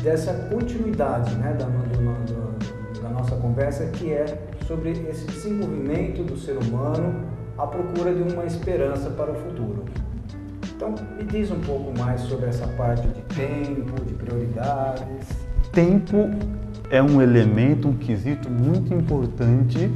dessa 0.02 0.34
continuidade 0.50 1.36
né, 1.36 1.54
da, 1.60 1.66
do, 1.66 2.26
do, 2.26 3.02
da 3.02 3.10
nossa 3.10 3.36
conversa, 3.36 3.88
que 3.88 4.14
é 4.14 4.26
sobre 4.66 4.92
esse 4.92 5.26
desenvolvimento 5.26 6.24
do 6.24 6.38
ser 6.38 6.58
humano 6.58 7.26
à 7.58 7.68
procura 7.68 8.14
de 8.14 8.22
uma 8.22 8.46
esperança 8.46 9.10
para 9.10 9.32
o 9.32 9.36
futuro. 9.36 9.84
Então, 10.78 10.94
me 11.18 11.24
diz 11.24 11.50
um 11.50 11.60
pouco 11.60 11.92
mais 11.98 12.22
sobre 12.22 12.46
essa 12.46 12.68
parte 12.68 13.08
de 13.08 13.22
tempo, 13.34 14.00
de 14.06 14.14
prioridades. 14.14 15.28
Tempo 15.72 16.30
é 16.92 17.02
um 17.02 17.20
elemento, 17.20 17.88
um 17.88 17.98
quesito 17.98 18.48
muito 18.48 18.94
importante 18.94 19.92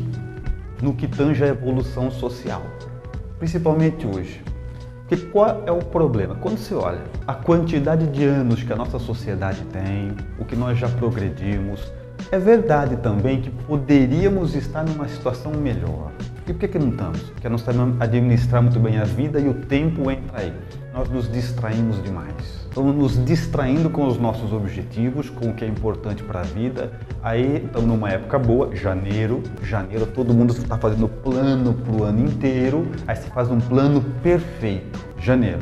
no 0.82 0.96
que 0.96 1.08
tange 1.08 1.44
a 1.44 1.50
evolução 1.50 2.10
social, 2.10 2.63
principalmente 3.38 4.08
hoje. 4.08 4.44
Porque 5.08 5.28
qual 5.28 5.62
é 5.67 5.72
o 5.72 5.86
problema? 5.86 6.34
Quando 6.34 6.58
se 6.58 6.74
olha 6.74 7.04
a 7.28 7.36
quantidade 7.36 8.08
de 8.08 8.24
anos 8.24 8.63
que 8.63 8.74
a 8.74 8.76
nossa 8.76 8.98
sociedade 8.98 9.63
tem, 9.65 10.12
o 10.39 10.46
que 10.46 10.56
nós 10.56 10.80
já 10.80 10.89
progredimos, 10.89 11.94
é 12.32 12.39
verdade 12.39 12.96
também 12.98 13.39
que 13.39 13.52
poderíamos 13.52 14.56
estar 14.56 14.84
numa 14.84 15.08
situação 15.08 15.52
melhor. 15.52 16.12
E 16.47 16.54
por 16.54 16.60
que, 16.60 16.67
que 16.67 16.80
não 16.80 16.89
estamos? 16.89 17.21
Porque 17.21 17.47
nós 17.47 17.62
sabemos 17.62 18.01
administrar 18.01 18.63
muito 18.63 18.80
bem 18.80 18.97
a 18.97 19.04
vida 19.04 19.39
e 19.39 19.47
o 19.47 19.54
tempo 19.54 20.10
entra 20.10 20.39
aí. 20.39 20.54
Nós 20.91 21.08
nos 21.08 21.32
distraímos 21.32 22.01
demais. 22.01 22.34
Estamos 22.67 22.95
nos 22.95 23.23
distraindo 23.23 23.89
com 23.89 24.08
os 24.08 24.17
nossos 24.17 24.51
objetivos, 24.51 25.30
com 25.30 25.49
o 25.49 25.54
que 25.54 25.63
é 25.63 25.67
importante 25.67 26.23
para 26.23 26.39
a 26.39 26.43
vida. 26.43 26.91
Aí 27.21 27.63
estamos 27.65 27.88
numa 27.88 28.10
época 28.10 28.39
boa, 28.39 28.75
janeiro. 28.75 29.43
Janeiro 29.62 30.08
todo 30.08 30.34
mundo 30.34 30.51
está 30.54 30.77
fazendo 30.77 31.08
plano 31.08 31.73
para 31.75 31.93
o 31.93 32.04
ano 32.04 32.25
inteiro. 32.25 32.88
Aí 33.08 33.15
você 33.15 33.30
faz 33.30 33.49
um 33.51 33.60
plano 33.60 34.01
perfeito. 34.23 34.99
Janeiro. 35.19 35.60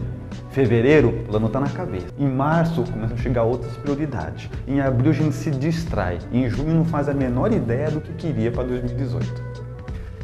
Fevereiro, 0.52 1.10
o 1.10 1.24
plano 1.26 1.48
está 1.48 1.60
na 1.60 1.70
cabeça. 1.70 2.08
Em 2.18 2.28
março, 2.28 2.84
começam 2.84 3.16
a 3.16 3.20
chegar 3.20 3.44
outras 3.44 3.76
prioridades. 3.78 4.50
Em 4.68 4.80
abril, 4.80 5.12
a 5.12 5.14
gente 5.14 5.36
se 5.36 5.52
distrai. 5.52 6.18
Em 6.32 6.50
junho, 6.50 6.74
não 6.74 6.86
faz 6.86 7.08
a 7.10 7.14
menor 7.14 7.52
ideia 7.52 7.92
do 7.92 8.02
que 8.02 8.14
queria 8.14 8.52
para 8.52 8.64
2018. 8.64 9.49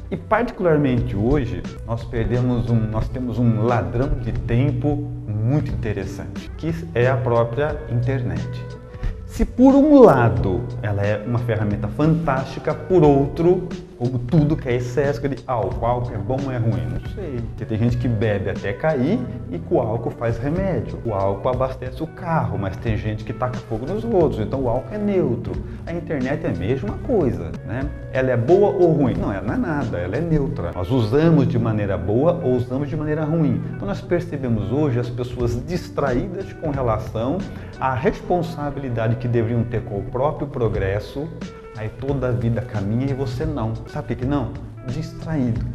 E 0.09 0.15
particularmente 0.15 1.15
hoje, 1.15 1.63
nós 1.87 2.03
perdemos 2.03 2.69
um, 2.69 2.75
nós 2.75 3.07
temos 3.09 3.39
um 3.39 3.63
ladrão 3.63 4.09
de 4.19 4.31
tempo 4.31 4.95
muito 5.27 5.71
interessante, 5.71 6.49
que 6.57 6.73
é 6.93 7.07
a 7.07 7.17
própria 7.17 7.79
internet. 7.89 8.74
Se 9.35 9.43
por 9.43 9.75
um 9.75 9.99
lado 9.99 10.61
ela 10.81 11.05
é 11.05 11.21
uma 11.27 11.39
ferramenta 11.39 11.89
fantástica, 11.89 12.73
por 12.73 13.03
outro, 13.03 13.67
como 13.97 14.17
tudo 14.17 14.55
que 14.55 14.69
é 14.69 14.75
excesso, 14.75 15.19
que 15.19 15.27
álcool, 15.45 15.85
álcool 15.85 16.13
é 16.13 16.17
bom 16.17 16.37
ou 16.45 16.51
é 16.53 16.57
ruim? 16.57 16.85
Não 16.89 17.01
sei. 17.13 17.41
Porque 17.49 17.65
tem 17.65 17.77
gente 17.77 17.97
que 17.97 18.07
bebe 18.07 18.49
até 18.49 18.71
cair 18.71 19.19
e 19.51 19.59
com 19.59 19.75
o 19.75 19.79
álcool 19.81 20.11
faz 20.11 20.37
remédio. 20.37 20.99
O 21.05 21.13
álcool 21.13 21.49
abastece 21.49 22.01
o 22.01 22.07
carro, 22.07 22.57
mas 22.57 22.77
tem 22.77 22.95
gente 22.95 23.25
que 23.25 23.33
taca 23.33 23.57
fogo 23.57 23.85
nos 23.85 24.05
outros, 24.05 24.39
então 24.39 24.61
o 24.61 24.69
álcool 24.69 24.95
é 24.95 24.97
neutro. 24.97 25.51
A 25.85 25.91
internet 25.91 26.45
é 26.45 26.49
a 26.49 26.53
mesma 26.53 26.93
coisa, 27.05 27.51
né? 27.65 27.89
Ela 28.13 28.31
é 28.31 28.37
boa 28.37 28.69
ou 28.69 28.93
ruim? 28.93 29.15
Não, 29.15 29.33
ela 29.33 29.45
não 29.45 29.53
é 29.53 29.57
nada, 29.57 29.97
ela 29.97 30.15
é 30.15 30.21
neutra. 30.21 30.71
Nós 30.73 30.89
usamos 30.89 31.45
de 31.45 31.59
maneira 31.59 31.97
boa 31.97 32.39
ou 32.41 32.55
usamos 32.55 32.87
de 32.87 32.95
maneira 32.95 33.25
ruim. 33.25 33.61
Então 33.75 33.85
nós 33.85 33.99
percebemos 33.99 34.71
hoje 34.71 34.97
as 34.97 35.09
pessoas 35.09 35.61
distraídas 35.65 36.53
com 36.53 36.69
relação 36.69 37.37
à 37.79 37.93
responsabilidade 37.93 39.15
que 39.17 39.27
deveriam 39.27 39.63
ter 39.63 39.83
com 39.83 39.99
o 39.99 40.03
próprio 40.03 40.47
progresso, 40.47 41.27
aí 41.77 41.89
toda 41.89 42.29
a 42.29 42.31
vida 42.31 42.61
caminha 42.61 43.11
e 43.11 43.13
você 43.13 43.45
não. 43.45 43.73
Sabe 43.87 44.07
por 44.09 44.17
que 44.17 44.25
não? 44.25 44.51
Distraído. 44.87 45.65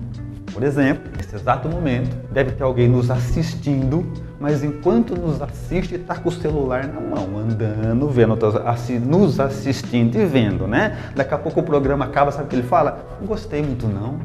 Por 0.53 0.63
exemplo, 0.63 1.11
nesse 1.17 1.35
exato 1.35 1.69
momento, 1.69 2.17
deve 2.33 2.53
ter 2.53 2.63
alguém 2.63 2.89
nos 2.89 3.11
assistindo, 3.11 4.05
mas 4.41 4.65
enquanto 4.65 5.15
nos 5.15 5.41
assiste, 5.41 5.95
está 5.95 6.17
com 6.17 6.29
o 6.29 6.33
celular 6.33 6.87
na 6.89 7.01
mão, 7.01 7.39
andando, 7.39 8.09
vendo, 8.09 8.37
assim, 8.67 8.99
nos 8.99 9.39
assistindo 9.39 10.17
e 10.17 10.25
vendo, 10.27 10.67
né? 10.67 10.99
Daqui 11.15 11.35
a 11.35 11.39
pouco 11.39 11.61
o 11.61 11.63
programa 11.63 12.05
acaba, 12.07 12.33
sabe 12.33 12.47
o 12.47 12.49
que 12.49 12.57
ele 12.57 12.67
fala? 12.67 13.05
Não 13.21 13.29
gostei 13.29 13.63
muito 13.63 13.87
não, 13.87 14.19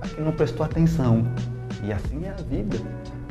aqui 0.00 0.20
não 0.20 0.32
prestou 0.32 0.64
atenção. 0.64 1.26
E 1.82 1.92
assim 1.92 2.24
é 2.24 2.30
a 2.30 2.42
vida. 2.42 2.78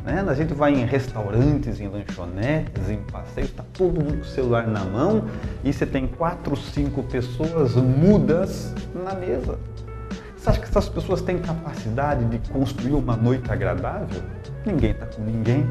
Né? 0.06 0.24
A 0.24 0.34
gente 0.34 0.54
vai 0.54 0.72
em 0.72 0.84
restaurantes, 0.84 1.80
em 1.80 1.88
lanchonetes, 1.88 2.88
em 2.88 2.98
passeios, 2.98 3.50
está 3.50 3.64
todo 3.72 4.00
mundo 4.00 4.18
com 4.18 4.22
o 4.22 4.24
celular 4.24 4.64
na 4.68 4.84
mão 4.84 5.24
e 5.64 5.72
você 5.72 5.84
tem 5.84 6.06
quatro, 6.06 6.56
cinco 6.56 7.02
pessoas 7.02 7.74
mudas 7.74 8.72
na 8.94 9.14
mesa. 9.14 9.58
Você 10.36 10.50
acha 10.50 10.60
que 10.60 10.66
essas 10.68 10.88
pessoas 10.88 11.22
têm 11.22 11.40
capacidade 11.40 12.24
de 12.26 12.38
construir 12.50 12.92
uma 12.92 13.16
noite 13.16 13.50
agradável? 13.50 14.22
Ninguém 14.64 14.92
está 14.92 15.06
com 15.06 15.22
ninguém. 15.22 15.66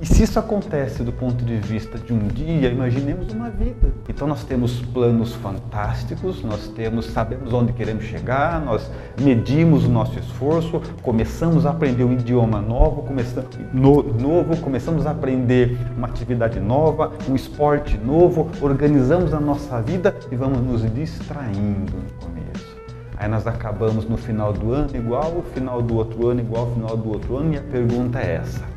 E 0.00 0.04
se 0.04 0.24
isso 0.24 0.38
acontece 0.38 1.02
do 1.02 1.10
ponto 1.10 1.42
de 1.42 1.56
vista 1.56 1.98
de 1.98 2.12
um 2.12 2.28
dia, 2.28 2.68
imaginemos 2.68 3.32
uma 3.32 3.48
vida. 3.48 3.94
Então 4.08 4.28
nós 4.28 4.44
temos 4.44 4.80
planos 4.80 5.32
fantásticos, 5.34 6.42
nós 6.44 6.68
temos, 6.68 7.06
sabemos 7.06 7.52
onde 7.54 7.72
queremos 7.72 8.04
chegar, 8.04 8.60
nós 8.60 8.90
medimos 9.18 9.84
o 9.84 9.88
nosso 9.88 10.18
esforço, 10.18 10.82
começamos 11.02 11.64
a 11.64 11.70
aprender 11.70 12.04
um 12.04 12.12
idioma 12.12 12.60
novo, 12.60 13.04
começamos, 13.04 13.48
no, 13.72 14.02
novo, 14.02 14.56
começamos 14.58 15.06
a 15.06 15.12
aprender 15.12 15.78
uma 15.96 16.08
atividade 16.08 16.60
nova, 16.60 17.12
um 17.26 17.34
esporte 17.34 17.96
novo, 17.96 18.50
organizamos 18.60 19.32
a 19.32 19.40
nossa 19.40 19.80
vida 19.80 20.14
e 20.30 20.36
vamos 20.36 20.60
nos 20.60 20.92
distraindo 20.92 21.94
no 21.96 22.26
começo. 22.26 22.76
Aí 23.16 23.28
nós 23.28 23.46
acabamos 23.46 24.06
no 24.06 24.18
final 24.18 24.52
do 24.52 24.74
ano 24.74 24.94
igual, 24.94 25.38
o 25.38 25.42
final 25.54 25.80
do 25.80 25.96
outro 25.96 26.28
ano 26.28 26.40
igual, 26.40 26.66
o 26.66 26.74
final 26.74 26.96
do 26.98 27.08
outro 27.08 27.38
ano, 27.38 27.54
e 27.54 27.56
a 27.56 27.62
pergunta 27.62 28.18
é 28.20 28.34
essa 28.34 28.75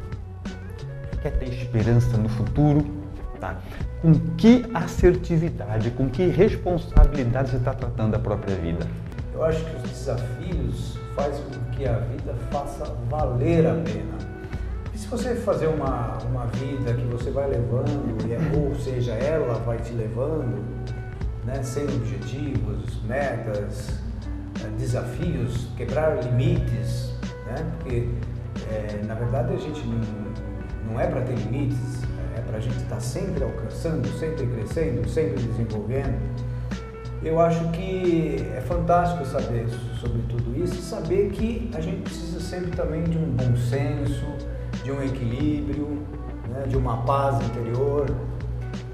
quer 1.22 1.32
ter 1.32 1.50
esperança 1.50 2.18
no 2.18 2.30
futuro, 2.30 2.86
tá? 3.40 3.58
com 4.02 4.14
que 4.38 4.66
assertividade, 4.74 5.92
com 5.92 6.10
que 6.10 6.28
responsabilidade 6.28 7.52
você 7.52 7.58
está 7.58 7.74
tratando 7.74 8.16
a 8.16 8.20
própria 8.20 8.56
vida? 8.56 8.88
Eu 9.34 9.44
acho 9.44 9.64
que 9.64 9.76
os 9.76 9.84
desafios 9.84 10.98
fazem 11.16 11.44
com 11.46 11.72
que 11.72 11.86
a 11.86 12.00
vida 12.00 12.34
faça 12.52 12.86
valer 13.10 13.68
a 13.68 13.74
pena. 13.74 14.18
E 14.94 14.98
se 14.98 15.08
você 15.08 15.36
fazer 15.36 15.68
uma, 15.68 16.18
uma 16.30 16.46
vida 16.48 16.94
que 16.94 17.06
você 17.06 17.30
vai 17.32 17.50
levando, 17.50 18.18
é, 18.30 18.58
ou 18.58 18.76
seja, 18.76 19.14
ela 19.14 19.56
vai 19.60 19.78
te 19.78 19.94
levando, 19.94 20.64
né, 21.46 21.62
sem 21.64 21.84
objetivos, 21.84 23.02
metas, 23.04 24.00
é, 24.64 24.68
desafios, 24.78 25.68
quebrar 25.76 26.24
limites, 26.24 27.14
né, 27.46 27.66
porque 27.78 28.08
é, 28.72 29.02
na 29.06 29.16
verdade 29.16 29.54
a 29.54 29.58
gente 29.58 29.86
não 29.86 30.29
não 30.90 31.00
é 31.00 31.08
para 31.08 31.22
ter 31.22 31.36
limites, 31.36 32.04
é 32.36 32.42
para 32.42 32.58
a 32.58 32.60
gente 32.60 32.78
estar 32.78 32.96
tá 32.96 33.02
sempre 33.02 33.44
alcançando, 33.44 34.08
sempre 34.18 34.48
crescendo, 34.48 35.08
sempre 35.08 35.44
desenvolvendo. 35.44 36.20
Eu 37.22 37.40
acho 37.40 37.70
que 37.72 38.48
é 38.56 38.62
fantástico 38.62 39.26
saber 39.26 39.68
sobre 40.00 40.22
tudo 40.30 40.58
isso 40.58 40.76
e 40.76 40.82
saber 40.82 41.30
que 41.32 41.70
a 41.74 41.82
gente 41.82 42.02
precisa 42.02 42.40
sempre 42.40 42.72
também 42.72 43.04
de 43.04 43.18
um 43.18 43.32
bom 43.32 43.56
senso, 43.58 44.26
de 44.84 44.92
um 44.92 45.04
equilíbrio, 45.04 46.00
né, 46.48 46.64
de 46.68 46.78
uma 46.78 47.04
paz 47.04 47.44
interior. 47.46 48.06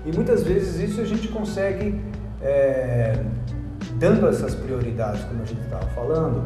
E 0.06 0.12
muitas 0.12 0.44
vezes 0.44 0.90
isso 0.90 1.02
a 1.02 1.06
gente 1.06 1.28
consegue, 1.28 2.02
é, 2.42 3.24
dando 3.94 4.28
essas 4.28 4.56
prioridades, 4.56 5.24
como 5.26 5.44
a 5.44 5.46
gente 5.46 5.62
estava 5.62 5.86
falando, 5.88 6.46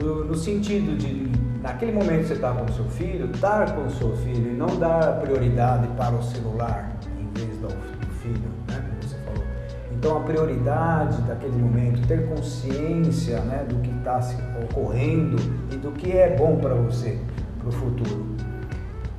no, 0.00 0.24
no 0.24 0.34
sentido 0.34 0.96
de, 0.96 1.30
naquele 1.62 1.92
momento 1.92 2.22
que 2.22 2.28
você 2.28 2.34
está 2.34 2.52
com 2.52 2.64
o 2.64 2.72
seu 2.72 2.84
filho, 2.86 3.26
dar 3.38 3.74
com 3.74 3.86
o 3.86 3.90
seu 3.90 4.16
filho 4.16 4.52
e 4.52 4.56
não 4.56 4.78
dar 4.78 5.20
prioridade 5.20 5.86
para 5.96 6.14
o 6.14 6.22
celular 6.22 6.96
em 7.18 7.28
vez 7.38 7.56
do, 7.58 7.68
do 7.68 8.14
filho, 8.20 8.50
né, 8.68 8.82
como 8.88 9.02
você 9.02 9.16
falou. 9.24 9.44
Então 9.92 10.16
a 10.16 10.20
prioridade 10.20 11.20
daquele 11.22 11.56
momento, 11.56 12.06
ter 12.06 12.26
consciência 12.28 13.40
né, 13.40 13.64
do 13.68 13.76
que 13.76 13.90
está 13.90 14.20
ocorrendo 14.62 15.36
e 15.70 15.76
do 15.76 15.92
que 15.92 16.12
é 16.12 16.36
bom 16.36 16.56
para 16.56 16.74
você, 16.74 17.18
para 17.58 17.68
o 17.68 17.72
futuro. 17.72 18.36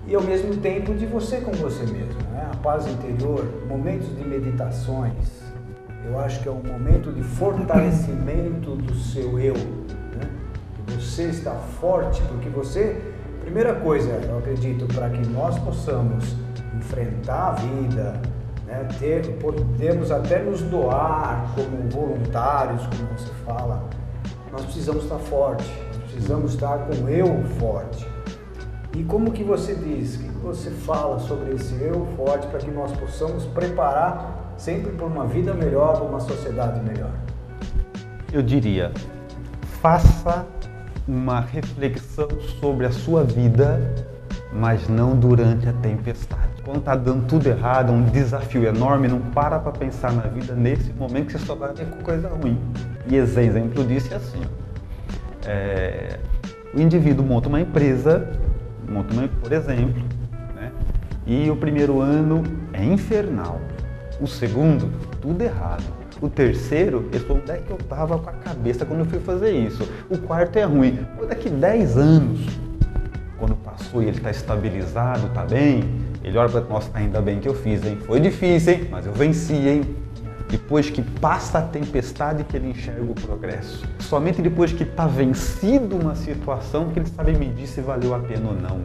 E 0.07 0.15
ao 0.15 0.23
mesmo 0.23 0.57
tempo 0.57 0.93
de 0.95 1.05
você 1.05 1.37
com 1.37 1.51
você 1.51 1.83
mesmo, 1.83 2.19
né? 2.33 2.49
a 2.51 2.57
paz 2.57 2.87
interior, 2.87 3.45
momentos 3.67 4.13
de 4.17 4.27
meditações. 4.27 5.41
Eu 6.03 6.19
acho 6.19 6.41
que 6.41 6.49
é 6.49 6.51
um 6.51 6.63
momento 6.63 7.13
de 7.13 7.21
fortalecimento 7.21 8.75
do 8.75 8.93
seu 8.95 9.39
eu, 9.39 9.53
você 11.01 11.23
está 11.23 11.51
forte, 11.79 12.21
porque 12.23 12.47
você, 12.49 13.01
primeira 13.41 13.73
coisa, 13.73 14.09
eu 14.11 14.37
acredito, 14.37 14.85
para 14.93 15.09
que 15.09 15.27
nós 15.27 15.57
possamos 15.59 16.35
enfrentar 16.77 17.49
a 17.49 17.51
vida, 17.53 18.21
né, 18.67 18.87
ter, 18.99 19.27
podemos 19.37 20.11
até 20.11 20.39
nos 20.39 20.61
doar 20.61 21.51
como 21.55 21.89
voluntários, 21.89 22.83
como 22.85 23.17
você 23.17 23.33
fala, 23.45 23.89
nós 24.51 24.63
precisamos 24.63 25.03
estar 25.03 25.17
forte, 25.17 25.65
precisamos 26.03 26.53
estar 26.53 26.77
com 26.85 27.05
o 27.05 27.09
eu 27.09 27.43
forte. 27.59 28.07
E 28.95 29.03
como 29.03 29.31
que 29.31 29.43
você 29.43 29.73
diz, 29.73 30.15
o 30.15 30.19
que 30.19 30.29
você 30.43 30.69
fala 30.69 31.17
sobre 31.19 31.55
esse 31.55 31.73
eu 31.81 32.05
forte 32.15 32.45
para 32.47 32.59
que 32.59 32.69
nós 32.69 32.91
possamos 32.91 33.45
preparar 33.45 34.53
sempre 34.57 34.91
por 34.91 35.07
uma 35.07 35.25
vida 35.25 35.53
melhor, 35.53 35.97
por 35.97 36.09
uma 36.09 36.19
sociedade 36.19 36.79
melhor? 36.81 37.11
Eu 38.31 38.41
diria, 38.41 38.91
faça 39.81 40.45
uma 41.07 41.39
reflexão 41.39 42.27
sobre 42.59 42.85
a 42.85 42.91
sua 42.91 43.23
vida, 43.23 43.79
mas 44.53 44.87
não 44.87 45.17
durante 45.17 45.67
a 45.67 45.73
tempestade. 45.73 46.61
Quando 46.63 46.79
está 46.79 46.95
dando 46.95 47.25
tudo 47.27 47.47
errado, 47.47 47.91
um 47.91 48.03
desafio 48.03 48.65
enorme, 48.65 49.07
não 49.07 49.19
para 49.19 49.59
para 49.59 49.71
pensar 49.71 50.11
na 50.13 50.23
vida 50.23 50.53
nesse 50.53 50.93
momento 50.93 51.27
que 51.27 51.31
você 51.33 51.45
só 51.45 51.55
vai 51.55 51.73
ver 51.73 51.87
com 51.87 52.03
coisa 52.03 52.29
ruim. 52.29 52.59
E 53.07 53.15
exemplo 53.15 53.83
disso 53.83 54.13
é 54.13 54.17
assim: 54.17 54.41
é, 55.45 56.19
o 56.73 56.79
indivíduo 56.79 57.25
monta 57.25 57.49
uma 57.49 57.59
empresa, 57.59 58.29
monta 58.87 59.13
uma, 59.13 59.27
por 59.27 59.51
exemplo, 59.51 60.03
né, 60.55 60.71
e 61.25 61.49
o 61.49 61.55
primeiro 61.55 61.99
ano 61.99 62.43
é 62.73 62.83
infernal, 62.83 63.59
o 64.19 64.27
segundo, 64.27 64.91
tudo 65.19 65.41
errado. 65.41 66.00
O 66.21 66.29
terceiro, 66.29 67.10
ele 67.12 67.19
falou, 67.19 67.41
onde 67.41 67.51
é 67.51 67.57
que 67.57 67.71
eu 67.71 67.77
estava 67.77 68.15
com 68.19 68.29
a 68.29 68.34
cabeça 68.34 68.86
quando 68.86 68.99
eu 68.99 69.05
fui 69.07 69.19
fazer 69.19 69.51
isso? 69.51 69.89
O 70.07 70.19
quarto 70.19 70.55
é 70.55 70.63
ruim. 70.63 70.99
Pô, 71.17 71.25
daqui 71.25 71.49
10 71.49 71.97
anos, 71.97 72.41
quando 73.39 73.55
passou 73.55 74.03
e 74.03 74.05
ele 74.05 74.17
está 74.17 74.29
estabilizado, 74.29 75.25
está 75.25 75.43
bem, 75.43 75.84
ele 76.23 76.38
olha 76.38 76.47
para 76.47 76.62
nossa, 76.62 76.91
ainda 76.93 77.19
bem 77.19 77.39
que 77.39 77.47
eu 77.47 77.55
fiz, 77.55 77.84
hein? 77.84 77.97
Foi 78.05 78.19
difícil, 78.19 78.73
hein? 78.73 78.88
Mas 78.91 79.07
eu 79.07 79.13
venci, 79.13 79.55
hein? 79.67 79.81
Depois 80.47 80.91
que 80.91 81.01
passa 81.01 81.57
a 81.57 81.62
tempestade 81.63 82.43
que 82.43 82.55
ele 82.55 82.69
enxerga 82.69 83.01
o 83.01 83.15
progresso. 83.15 83.84
Somente 83.99 84.43
depois 84.43 84.71
que 84.71 84.84
está 84.84 85.07
vencido 85.07 85.95
uma 85.95 86.13
situação 86.13 86.89
que 86.89 86.99
ele 86.99 87.07
sabe 87.07 87.31
medir 87.34 87.65
se 87.65 87.81
valeu 87.81 88.13
a 88.13 88.19
pena 88.19 88.49
ou 88.49 88.53
não. 88.53 88.81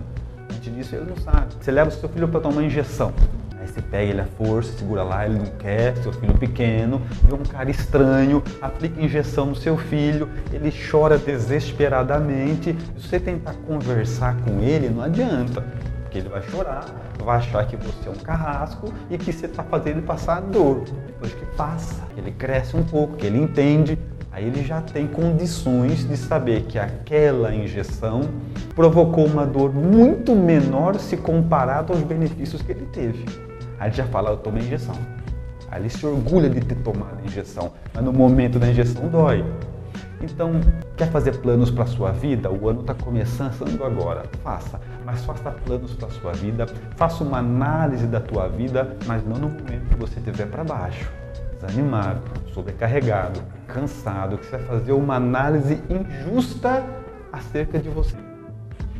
Antes 0.51 0.75
disso 0.75 0.94
ele 0.96 1.05
não 1.11 1.16
sabe. 1.16 1.49
Você 1.61 1.70
leva 1.70 1.90
o 1.90 1.92
seu 1.92 2.09
filho 2.09 2.29
para 2.29 2.40
tomar 2.40 2.62
injeção. 2.62 3.12
Aí 3.66 3.72
você 3.72 3.83
pega 3.83 4.11
ele 4.11 4.20
à 4.20 4.24
força, 4.24 4.72
segura 4.79 5.02
lá, 5.02 5.26
ele 5.26 5.38
não 5.38 5.46
quer, 5.59 5.96
seu 5.96 6.12
filho 6.12 6.35
pequeno, 6.35 7.02
vê 7.24 7.35
um 7.35 7.42
cara 7.42 7.68
estranho, 7.68 8.40
aplica 8.62 9.00
injeção 9.00 9.46
no 9.46 9.57
seu 9.57 9.76
filho, 9.76 10.29
ele 10.52 10.72
chora 10.88 11.18
desesperadamente. 11.18 12.76
Se 12.96 13.09
você 13.09 13.18
tentar 13.18 13.55
conversar 13.66 14.37
com 14.42 14.61
ele, 14.62 14.88
não 14.88 15.02
adianta, 15.02 15.64
porque 16.02 16.18
ele 16.18 16.29
vai 16.29 16.42
chorar, 16.42 16.85
vai 17.18 17.38
achar 17.38 17.66
que 17.66 17.76
você 17.76 18.09
é 18.09 18.11
um 18.12 18.14
carrasco 18.14 18.92
e 19.11 19.18
que 19.18 19.33
você 19.33 19.46
está 19.46 19.64
fazendo 19.64 19.98
ele 19.98 20.07
passar 20.07 20.40
dor. 20.42 20.85
Depois 21.07 21.35
que 21.35 21.44
passa, 21.57 22.05
ele 22.16 22.31
cresce 22.31 22.76
um 22.76 22.85
pouco, 22.85 23.16
que 23.16 23.26
ele 23.26 23.38
entende, 23.38 23.98
aí 24.31 24.46
ele 24.46 24.62
já 24.62 24.81
tem 24.81 25.09
condições 25.09 26.09
de 26.09 26.16
saber 26.16 26.62
que 26.66 26.79
aquela 26.79 27.52
injeção 27.52 28.31
provocou 28.76 29.26
uma 29.26 29.44
dor 29.44 29.74
muito 29.74 30.37
menor 30.37 30.94
se 31.00 31.16
comparado 31.16 31.92
aos 31.92 32.02
benefícios 32.02 32.62
que 32.62 32.70
ele 32.70 32.87
teve. 32.92 33.24
Aí 33.79 33.89
ele 33.89 33.97
já 33.97 34.05
fala, 34.07 34.31
eu 34.31 34.37
tomei 34.37 34.62
injeção. 34.62 34.97
Aí 35.71 35.83
ele 35.83 35.91
se 35.91 36.05
orgulha 36.07 36.49
de 36.49 36.61
ter 36.61 36.77
tomado 36.77 37.19
a 37.23 37.27
injeção, 37.27 37.73
mas 37.93 38.05
no 38.05 38.12
momento 38.12 38.59
da 38.59 38.69
injeção 38.69 39.09
dói. 39.09 39.45
Então, 40.21 40.61
quer 40.97 41.11
fazer 41.11 41.33
planos 41.39 41.71
para 41.71 41.85
a 41.85 41.87
sua 41.87 42.11
vida? 42.11 42.51
O 42.51 42.69
ano 42.69 42.81
está 42.81 42.95
começando 42.95 43.85
agora. 43.85 44.25
Faça, 44.43 44.81
mas 45.05 45.25
faça 45.25 45.51
planos 45.51 45.93
para 45.93 46.09
a 46.09 46.11
sua 46.11 46.33
vida. 46.33 46.67
Faça 46.97 47.23
uma 47.23 47.39
análise 47.39 48.07
da 48.07 48.21
tua 48.21 48.49
vida, 48.49 48.97
mas 49.07 49.25
não 49.27 49.37
no 49.37 49.49
momento 49.49 49.89
que 49.91 49.97
você 49.97 50.19
estiver 50.19 50.47
para 50.47 50.65
baixo, 50.65 51.11
desanimado, 51.61 52.21
sobrecarregado, 52.55 53.41
cansado, 53.67 54.39
que 54.39 54.47
você 54.47 54.57
vai 54.57 54.67
fazer 54.67 54.93
uma 54.93 55.17
análise 55.17 55.83
injusta 55.91 56.83
acerca 57.33 57.79
de 57.79 57.91
você. 57.91 58.17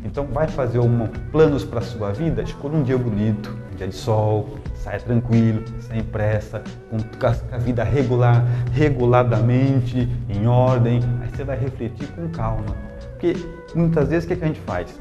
Então 0.03 0.25
vai 0.27 0.47
fazer 0.47 0.79
um, 0.79 1.07
planos 1.31 1.65
para 1.65 1.79
a 1.79 1.81
sua 1.81 2.11
vida? 2.11 2.43
Escolha 2.43 2.77
um 2.77 2.83
dia 2.83 2.97
bonito, 2.97 3.57
um 3.73 3.75
dia 3.75 3.87
de 3.87 3.95
sol, 3.95 4.57
saia 4.87 4.99
tranquilo, 5.01 5.63
sem 5.81 6.01
pressa, 6.01 6.63
com 6.89 7.55
a 7.55 7.57
vida 7.57 7.83
regular, 7.83 8.45
reguladamente, 8.71 10.09
em 10.29 10.47
ordem. 10.47 11.01
Aí 11.21 11.29
você 11.29 11.43
vai 11.43 11.57
refletir 11.57 12.07
com 12.13 12.29
calma. 12.29 12.73
Porque 13.11 13.35
muitas 13.75 14.07
vezes 14.07 14.23
o 14.23 14.27
que 14.27 14.41
a 14.41 14.47
gente 14.47 14.61
faz? 14.61 14.95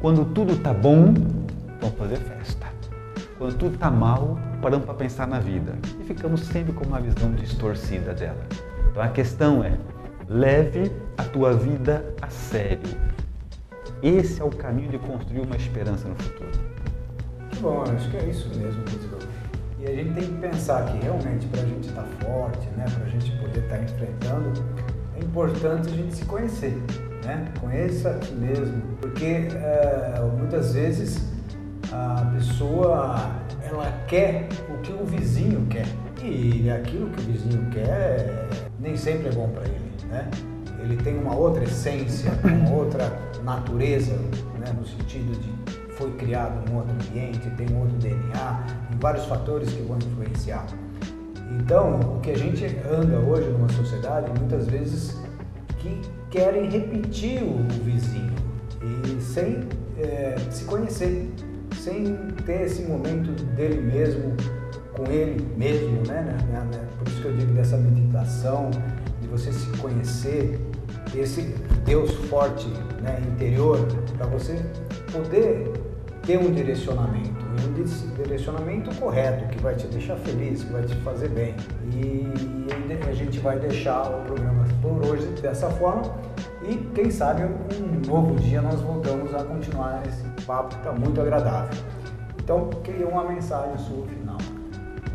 Quando 0.00 0.24
tudo 0.26 0.52
está 0.52 0.72
bom, 0.72 1.12
vamos 1.80 1.98
fazer 1.98 2.16
festa. 2.16 2.66
Quando 3.36 3.56
tudo 3.56 3.74
está 3.74 3.90
mal, 3.90 4.38
paramos 4.62 4.86
para 4.86 4.94
pensar 4.94 5.26
na 5.26 5.40
vida. 5.40 5.74
E 6.00 6.04
ficamos 6.04 6.42
sempre 6.42 6.72
com 6.72 6.84
uma 6.84 7.00
visão 7.00 7.32
distorcida 7.32 8.14
dela. 8.14 8.44
Então 8.90 9.02
a 9.02 9.08
questão 9.08 9.64
é, 9.64 9.76
leve 10.28 10.92
a 11.18 11.24
tua 11.24 11.52
vida 11.52 12.04
a 12.22 12.28
sério 12.28 12.80
esse 14.04 14.42
é 14.42 14.44
o 14.44 14.50
caminho 14.50 14.90
de 14.90 14.98
construir 14.98 15.40
uma 15.40 15.56
esperança 15.56 16.06
no 16.06 16.14
futuro. 16.16 16.50
Que 17.48 17.58
bom, 17.60 17.84
acho 17.84 18.10
que 18.10 18.18
é 18.18 18.26
isso 18.26 18.50
mesmo. 18.50 18.84
E 19.84 19.86
a 19.86 19.94
gente 19.94 20.14
tem 20.14 20.24
que 20.24 20.40
pensar 20.40 20.86
que 20.86 20.98
realmente 21.04 21.46
para 21.48 21.60
a 21.60 21.66
gente 21.66 21.88
estar 21.88 22.02
tá 22.02 22.24
forte, 22.24 22.66
né, 22.70 22.86
para 22.88 23.04
a 23.04 23.08
gente 23.08 23.30
poder 23.32 23.60
estar 23.60 23.76
tá 23.76 23.82
enfrentando, 23.82 24.64
é 25.14 25.20
importante 25.20 25.88
a 25.88 25.92
gente 25.92 26.16
se 26.16 26.24
conhecer, 26.24 26.82
né? 27.22 27.44
Conheça 27.60 28.10
a 28.10 28.18
ti 28.18 28.32
mesmo, 28.32 28.80
porque 28.98 29.48
é, 29.52 30.20
muitas 30.38 30.72
vezes 30.72 31.22
a 31.92 32.32
pessoa 32.34 33.30
ela 33.62 33.92
quer 34.08 34.48
o 34.70 34.78
que 34.78 34.92
o 34.92 35.04
vizinho 35.04 35.66
quer 35.66 35.86
e 36.22 36.70
aquilo 36.70 37.10
que 37.10 37.20
o 37.20 37.24
vizinho 37.24 37.70
quer 37.70 38.48
nem 38.80 38.96
sempre 38.96 39.28
é 39.28 39.32
bom 39.32 39.50
para 39.50 39.64
ele, 39.64 39.92
né? 40.08 40.30
Ele 40.80 40.96
tem 40.96 41.18
uma 41.18 41.36
outra 41.36 41.62
essência, 41.62 42.30
uma 42.42 42.74
outra 42.74 43.12
natureza, 43.42 44.14
né, 44.58 44.72
no 44.78 44.86
sentido 44.86 45.38
de 45.38 45.53
criado 46.24 46.68
num 46.68 46.78
outro 46.78 46.92
ambiente, 46.92 47.50
tem 47.50 47.68
um 47.70 47.80
outro 47.80 47.96
DNA, 47.98 48.64
tem 48.88 48.98
vários 48.98 49.24
fatores 49.26 49.70
que 49.70 49.82
vão 49.82 49.98
influenciar. 49.98 50.66
Então, 51.60 52.00
o 52.00 52.20
que 52.20 52.30
a 52.30 52.38
gente 52.38 52.64
anda 52.90 53.18
hoje 53.18 53.48
numa 53.50 53.68
sociedade, 53.68 54.30
muitas 54.38 54.66
vezes, 54.66 55.20
que 55.78 56.00
querem 56.30 56.68
repetir 56.68 57.42
o, 57.42 57.62
vizinho 57.84 58.34
e 58.82 59.20
sem 59.20 59.60
é, 59.98 60.36
se 60.50 60.64
conhecer, 60.64 61.30
sem 61.80 62.16
ter 62.44 62.62
esse 62.62 62.82
momento 62.82 63.30
dele 63.54 63.80
mesmo, 63.80 64.34
com 64.96 65.04
ele 65.10 65.46
mesmo, 65.56 66.02
né? 66.06 66.36
Por 66.98 67.08
isso 67.08 67.20
que 67.20 67.28
eu 67.28 67.36
digo 67.36 67.52
dessa 67.52 67.76
meditação, 67.76 68.70
de 69.20 69.28
você 69.28 69.52
se 69.52 69.66
conhecer, 69.78 70.60
esse 71.14 71.54
Deus 71.84 72.12
forte 72.28 72.66
né, 73.02 73.20
interior 73.32 73.78
para 74.16 74.26
você 74.26 74.58
poder 75.12 75.70
ter 76.26 76.38
um 76.38 76.52
direcionamento, 76.52 77.44
um 77.68 78.22
direcionamento 78.22 78.94
correto 78.96 79.48
que 79.48 79.60
vai 79.60 79.74
te 79.74 79.86
deixar 79.88 80.16
feliz, 80.16 80.64
que 80.64 80.72
vai 80.72 80.82
te 80.82 80.94
fazer 80.96 81.28
bem. 81.28 81.54
E 81.92 82.54
a 83.08 83.12
gente 83.12 83.38
vai 83.40 83.58
deixar 83.58 84.10
o 84.10 84.24
programa 84.24 84.64
por 84.80 85.06
hoje 85.06 85.26
dessa 85.40 85.68
forma 85.70 86.02
e 86.68 86.76
quem 86.94 87.10
sabe 87.10 87.44
um 87.44 88.06
novo 88.06 88.34
dia 88.36 88.62
nós 88.62 88.80
voltamos 88.80 89.34
a 89.34 89.44
continuar 89.44 90.02
esse 90.06 90.24
papo 90.44 90.70
que 90.70 90.76
está 90.76 90.92
muito 90.92 91.20
agradável. 91.20 91.78
Então, 92.42 92.68
queria 92.82 93.06
uma 93.06 93.24
mensagem 93.24 93.76
sua 93.78 94.06
final. 94.06 94.38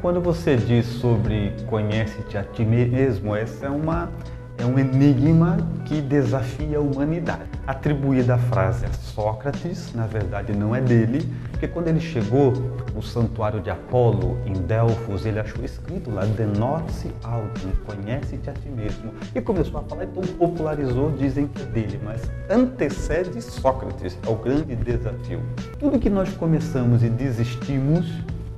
Quando 0.02 0.22
você 0.22 0.56
diz 0.56 0.86
sobre 0.86 1.54
conhece-te 1.67 2.38
a 2.38 2.43
ti 2.43 2.63
mesmo, 2.63 3.36
essa 3.36 3.65
é 3.65 3.69
uma 3.69 4.10
é 4.58 4.65
um 4.65 4.78
enigma 4.78 5.58
que 5.86 6.02
desafia 6.02 6.78
a 6.78 6.82
humanidade. 6.82 7.48
Atribuída 7.69 8.34
a 8.34 8.38
frase 8.39 8.84
a 8.88 8.91
Sócrates, 8.91 9.93
na 9.93 10.08
verdade 10.08 10.53
não 10.53 10.75
é 10.75 10.82
dele, 10.82 11.32
porque 11.51 11.67
quando 11.67 11.88
ele 11.88 11.99
chegou 11.99 12.51
no 12.95 13.03
santuário 13.03 13.62
de 13.62 13.69
Apolo, 13.69 14.39
em 14.43 14.53
Delfos, 14.53 15.23
ele 15.23 15.39
achou 15.39 15.63
escrito 15.63 16.10
lá, 16.10 16.25
denote 16.25 17.13
autem, 17.21 17.71
conhece-te 17.86 18.49
a 18.49 18.53
ti 18.53 18.69
mesmo. 18.69 19.13
E 19.36 19.39
começou 19.39 19.82
a 19.82 19.84
falar, 19.84 20.05
então 20.05 20.23
popularizou, 20.39 21.12
dizem 21.12 21.47
que 21.47 21.62
é 21.62 21.65
dele, 21.67 21.99
mas 22.03 22.23
antecede 22.49 23.39
Sócrates, 23.39 24.17
é 24.25 24.29
o 24.32 24.36
grande 24.36 24.75
desafio. 24.75 25.43
Tudo 25.77 25.99
que 25.99 26.10
nós 26.10 26.36
começamos 26.38 27.03
e 27.03 27.08
desistimos 27.08 28.08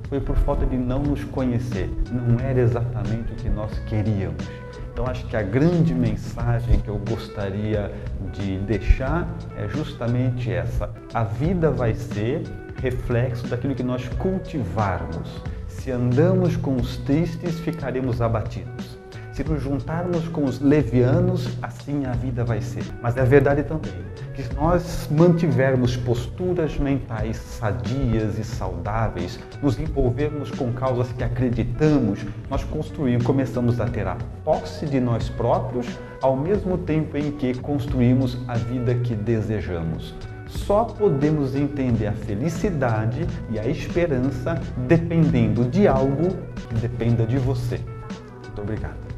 foi 0.08 0.20
por 0.20 0.36
falta 0.36 0.64
de 0.64 0.78
não 0.78 1.02
nos 1.02 1.22
conhecer. 1.24 1.90
Não 2.10 2.40
era 2.40 2.60
exatamente 2.60 3.30
o 3.34 3.36
que 3.36 3.50
nós 3.50 3.78
queríamos. 3.80 4.61
Então, 4.92 5.06
acho 5.06 5.26
que 5.26 5.36
a 5.36 5.42
grande 5.42 5.94
mensagem 5.94 6.78
que 6.80 6.88
eu 6.88 6.98
gostaria 6.98 7.90
de 8.32 8.58
deixar 8.58 9.26
é 9.56 9.66
justamente 9.68 10.52
essa: 10.52 10.90
a 11.14 11.24
vida 11.24 11.70
vai 11.70 11.94
ser 11.94 12.42
reflexo 12.80 13.46
daquilo 13.46 13.74
que 13.74 13.82
nós 13.82 14.06
cultivarmos. 14.18 15.42
Se 15.66 15.90
andamos 15.90 16.56
com 16.56 16.76
os 16.76 16.98
tristes, 16.98 17.58
ficaremos 17.60 18.20
abatidos. 18.20 18.98
Se 19.32 19.42
nos 19.42 19.62
juntarmos 19.62 20.28
com 20.28 20.44
os 20.44 20.60
levianos, 20.60 21.48
assim 21.62 22.04
a 22.04 22.12
vida 22.12 22.44
vai 22.44 22.60
ser. 22.60 22.84
Mas 23.00 23.16
é 23.16 23.24
verdade 23.24 23.62
também 23.62 24.11
que 24.34 24.54
nós 24.54 25.08
mantivermos 25.10 25.96
posturas 25.96 26.78
mentais 26.78 27.36
sadias 27.36 28.38
e 28.38 28.44
saudáveis, 28.44 29.38
nos 29.62 29.78
envolvermos 29.78 30.50
com 30.50 30.72
causas 30.72 31.12
que 31.12 31.22
acreditamos, 31.22 32.20
nós 32.48 32.64
construímos, 32.64 33.26
começamos 33.26 33.80
a 33.80 33.86
ter 33.86 34.06
a 34.06 34.16
posse 34.44 34.86
de 34.86 35.00
nós 35.00 35.28
próprios, 35.28 35.86
ao 36.20 36.36
mesmo 36.36 36.78
tempo 36.78 37.16
em 37.16 37.32
que 37.32 37.54
construímos 37.54 38.38
a 38.48 38.56
vida 38.56 38.94
que 38.94 39.14
desejamos. 39.14 40.14
Só 40.46 40.84
podemos 40.84 41.54
entender 41.54 42.06
a 42.06 42.12
felicidade 42.12 43.26
e 43.50 43.58
a 43.58 43.66
esperança 43.66 44.60
dependendo 44.86 45.64
de 45.64 45.88
algo 45.88 46.36
que 46.68 46.74
dependa 46.74 47.26
de 47.26 47.38
você. 47.38 47.80
Muito 48.42 48.60
obrigado. 48.60 49.11